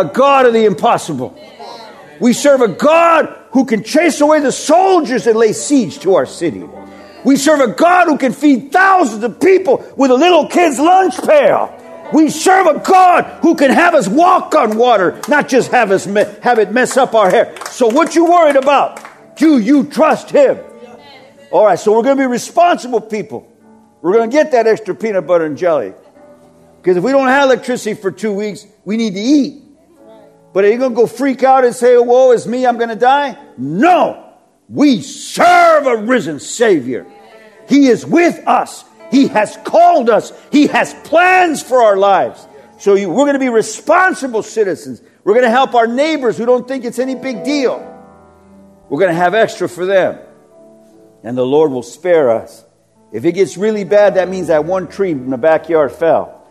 a 0.00 0.04
God 0.04 0.46
of 0.46 0.52
the 0.52 0.64
impossible. 0.64 1.38
We 2.20 2.32
serve 2.32 2.60
a 2.60 2.68
God 2.68 3.26
who 3.50 3.64
can 3.64 3.84
chase 3.84 4.20
away 4.20 4.40
the 4.40 4.52
soldiers 4.52 5.24
that 5.24 5.36
lay 5.36 5.52
siege 5.52 6.00
to 6.00 6.14
our 6.14 6.26
city. 6.26 6.64
We 7.24 7.36
serve 7.36 7.60
a 7.60 7.72
God 7.72 8.06
who 8.06 8.18
can 8.18 8.32
feed 8.32 8.72
thousands 8.72 9.22
of 9.22 9.40
people 9.40 9.84
with 9.96 10.10
a 10.10 10.14
little 10.14 10.48
kid's 10.48 10.78
lunch 10.78 11.16
pail. 11.22 11.80
We 12.12 12.28
serve 12.28 12.66
a 12.66 12.80
God 12.80 13.24
who 13.40 13.54
can 13.54 13.70
have 13.70 13.94
us 13.94 14.08
walk 14.08 14.54
on 14.54 14.76
water, 14.76 15.20
not 15.28 15.48
just 15.48 15.70
have 15.70 15.90
us 15.90 16.06
me- 16.06 16.24
have 16.42 16.58
it 16.58 16.72
mess 16.72 16.96
up 16.96 17.14
our 17.14 17.30
hair. 17.30 17.54
So 17.70 17.88
what 17.88 18.14
you 18.14 18.26
worried 18.26 18.56
about? 18.56 19.00
Do 19.36 19.58
you 19.58 19.84
trust 19.84 20.30
Him? 20.30 20.58
All 21.50 21.64
right, 21.64 21.78
so 21.78 21.92
we're 21.92 22.02
going 22.02 22.16
to 22.16 22.22
be 22.22 22.26
responsible 22.26 23.00
people. 23.00 23.50
We're 24.02 24.12
going 24.12 24.30
to 24.30 24.36
get 24.36 24.52
that 24.52 24.66
extra 24.66 24.94
peanut 24.94 25.26
butter 25.26 25.46
and 25.46 25.56
jelly. 25.56 25.94
Because 26.80 26.98
if 26.98 27.02
we 27.02 27.12
don't 27.12 27.28
have 27.28 27.44
electricity 27.44 27.94
for 27.94 28.10
two 28.10 28.32
weeks, 28.32 28.66
we 28.84 28.98
need 28.98 29.14
to 29.14 29.20
eat. 29.20 29.63
But 30.54 30.64
are 30.64 30.70
you 30.70 30.78
going 30.78 30.92
to 30.92 30.96
go 30.96 31.08
freak 31.08 31.42
out 31.42 31.64
and 31.64 31.74
say, 31.74 31.98
woe 31.98 32.30
is 32.30 32.46
me, 32.46 32.64
I'm 32.64 32.78
going 32.78 32.88
to 32.88 32.96
die? 32.96 33.36
No. 33.58 34.32
We 34.68 35.02
serve 35.02 35.86
a 35.86 35.96
risen 35.96 36.38
Savior. 36.38 37.06
He 37.68 37.88
is 37.88 38.06
with 38.06 38.46
us. 38.46 38.84
He 39.10 39.26
has 39.28 39.58
called 39.64 40.08
us. 40.08 40.32
He 40.52 40.68
has 40.68 40.94
plans 41.04 41.60
for 41.60 41.82
our 41.82 41.96
lives. 41.96 42.46
So 42.78 42.94
you, 42.94 43.10
we're 43.10 43.24
going 43.24 43.34
to 43.34 43.40
be 43.40 43.48
responsible 43.48 44.44
citizens. 44.44 45.02
We're 45.24 45.34
going 45.34 45.44
to 45.44 45.50
help 45.50 45.74
our 45.74 45.88
neighbors 45.88 46.38
who 46.38 46.46
don't 46.46 46.68
think 46.68 46.84
it's 46.84 47.00
any 47.00 47.16
big 47.16 47.42
deal. 47.44 47.80
We're 48.88 49.00
going 49.00 49.12
to 49.12 49.16
have 49.16 49.34
extra 49.34 49.68
for 49.68 49.84
them. 49.84 50.20
And 51.24 51.36
the 51.36 51.44
Lord 51.44 51.72
will 51.72 51.82
spare 51.82 52.30
us. 52.30 52.64
If 53.12 53.24
it 53.24 53.32
gets 53.32 53.56
really 53.56 53.84
bad, 53.84 54.14
that 54.14 54.28
means 54.28 54.46
that 54.48 54.64
one 54.64 54.86
tree 54.86 55.10
in 55.10 55.30
the 55.30 55.38
backyard 55.38 55.90
fell. 55.90 56.43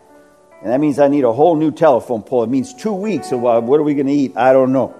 And 0.64 0.72
that 0.72 0.80
means 0.80 0.98
I 0.98 1.08
need 1.08 1.24
a 1.24 1.32
whole 1.32 1.56
new 1.56 1.70
telephone 1.70 2.22
pole. 2.22 2.42
It 2.42 2.48
means 2.48 2.72
two 2.72 2.94
weeks 2.94 3.32
of 3.32 3.44
uh, 3.44 3.60
what 3.60 3.78
are 3.78 3.82
we 3.82 3.92
going 3.92 4.06
to 4.06 4.12
eat? 4.12 4.34
I 4.34 4.54
don't 4.54 4.72
know. 4.72 4.94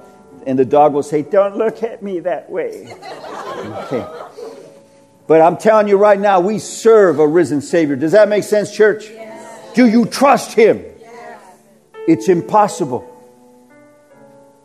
And 0.47 0.59
the 0.59 0.67
dog 0.67 0.93
will 0.93 1.03
say, 1.03 1.23
Don't 1.23 1.57
look 1.57 1.83
at 1.83 2.03
me 2.03 2.21
that 2.21 2.51
way. 2.51 2.93
okay. 2.93 4.07
But 5.27 5.41
I'm 5.41 5.57
telling 5.57 5.89
you 5.89 5.97
right 5.97 6.21
now, 6.21 6.41
we 6.41 6.59
serve 6.59 7.19
a 7.19 7.27
risen 7.27 7.63
Savior. 7.63 7.97
Does 7.97 8.13
that 8.13 8.29
make 8.29 8.45
sense, 8.45 8.77
church? 8.77 9.09
Yes. 9.09 9.73
Do 9.75 9.87
you 9.87 10.05
trust 10.05 10.53
Him? 10.53 10.85
Yes. 11.01 11.41
It's 12.07 12.29
impossible 12.29 13.11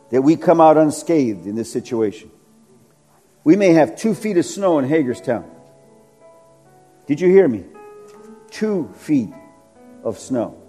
that 0.09 0.21
we 0.21 0.35
come 0.35 0.59
out 0.59 0.75
unscathed 0.75 1.47
in 1.47 1.55
this 1.55 1.71
situation. 1.71 2.29
We 3.45 3.55
may 3.55 3.71
have 3.71 3.95
two 3.95 4.13
feet 4.13 4.35
of 4.35 4.45
snow 4.45 4.79
in 4.79 4.85
Hagerstown. 4.89 5.49
Did 7.07 7.21
you 7.21 7.29
hear 7.29 7.47
me? 7.47 7.63
Two 8.51 8.93
feet 8.97 9.29
of 10.03 10.19
snow. 10.19 10.61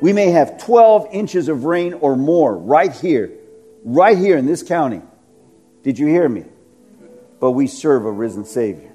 We 0.00 0.12
may 0.12 0.30
have 0.30 0.62
12 0.62 1.08
inches 1.12 1.48
of 1.48 1.64
rain 1.64 1.94
or 1.94 2.16
more 2.16 2.56
right 2.56 2.92
here, 2.92 3.32
right 3.84 4.16
here 4.16 4.36
in 4.36 4.46
this 4.46 4.62
county. 4.62 5.02
Did 5.82 5.98
you 5.98 6.06
hear 6.06 6.28
me? 6.28 6.44
But 7.40 7.52
we 7.52 7.66
serve 7.66 8.04
a 8.04 8.10
risen 8.10 8.44
Savior. 8.44 8.92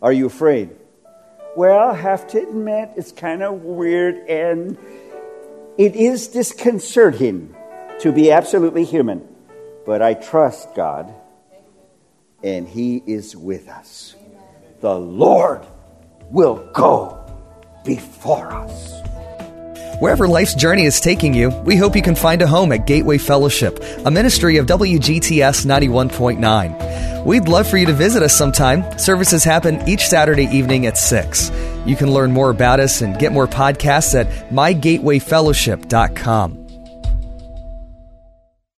Are 0.00 0.12
you 0.12 0.26
afraid? 0.26 0.70
Well, 1.56 1.78
I 1.78 1.94
have 1.94 2.26
to 2.28 2.42
admit, 2.42 2.90
it's 2.96 3.12
kind 3.12 3.42
of 3.42 3.62
weird 3.62 4.16
and 4.28 4.78
it 5.78 5.96
is 5.96 6.28
disconcerting 6.28 7.54
to 8.00 8.12
be 8.12 8.30
absolutely 8.30 8.84
human. 8.84 9.26
But 9.86 10.02
I 10.02 10.14
trust 10.14 10.74
God, 10.74 11.12
and 12.42 12.68
He 12.68 13.02
is 13.06 13.34
with 13.34 13.68
us. 13.68 14.14
The 14.80 14.94
Lord 14.94 15.66
will 16.30 16.68
go 16.72 17.18
before 17.84 18.52
us. 18.52 19.11
Wherever 19.98 20.28
life's 20.28 20.54
journey 20.54 20.84
is 20.84 21.00
taking 21.00 21.34
you, 21.34 21.50
we 21.64 21.76
hope 21.76 21.96
you 21.96 22.02
can 22.02 22.14
find 22.14 22.42
a 22.42 22.46
home 22.46 22.72
at 22.72 22.86
Gateway 22.86 23.18
Fellowship, 23.18 23.82
a 24.04 24.10
ministry 24.10 24.56
of 24.56 24.66
WGTS 24.66 25.64
91.9. 25.64 27.24
We'd 27.24 27.48
love 27.48 27.68
for 27.68 27.76
you 27.76 27.86
to 27.86 27.92
visit 27.92 28.22
us 28.22 28.36
sometime. 28.36 28.98
Services 28.98 29.44
happen 29.44 29.86
each 29.88 30.08
Saturday 30.08 30.46
evening 30.46 30.86
at 30.86 30.98
6. 30.98 31.52
You 31.86 31.94
can 31.96 32.12
learn 32.12 32.32
more 32.32 32.50
about 32.50 32.80
us 32.80 33.00
and 33.00 33.16
get 33.18 33.32
more 33.32 33.46
podcasts 33.46 34.18
at 34.18 34.26
mygatewayfellowship.com. 34.50 36.61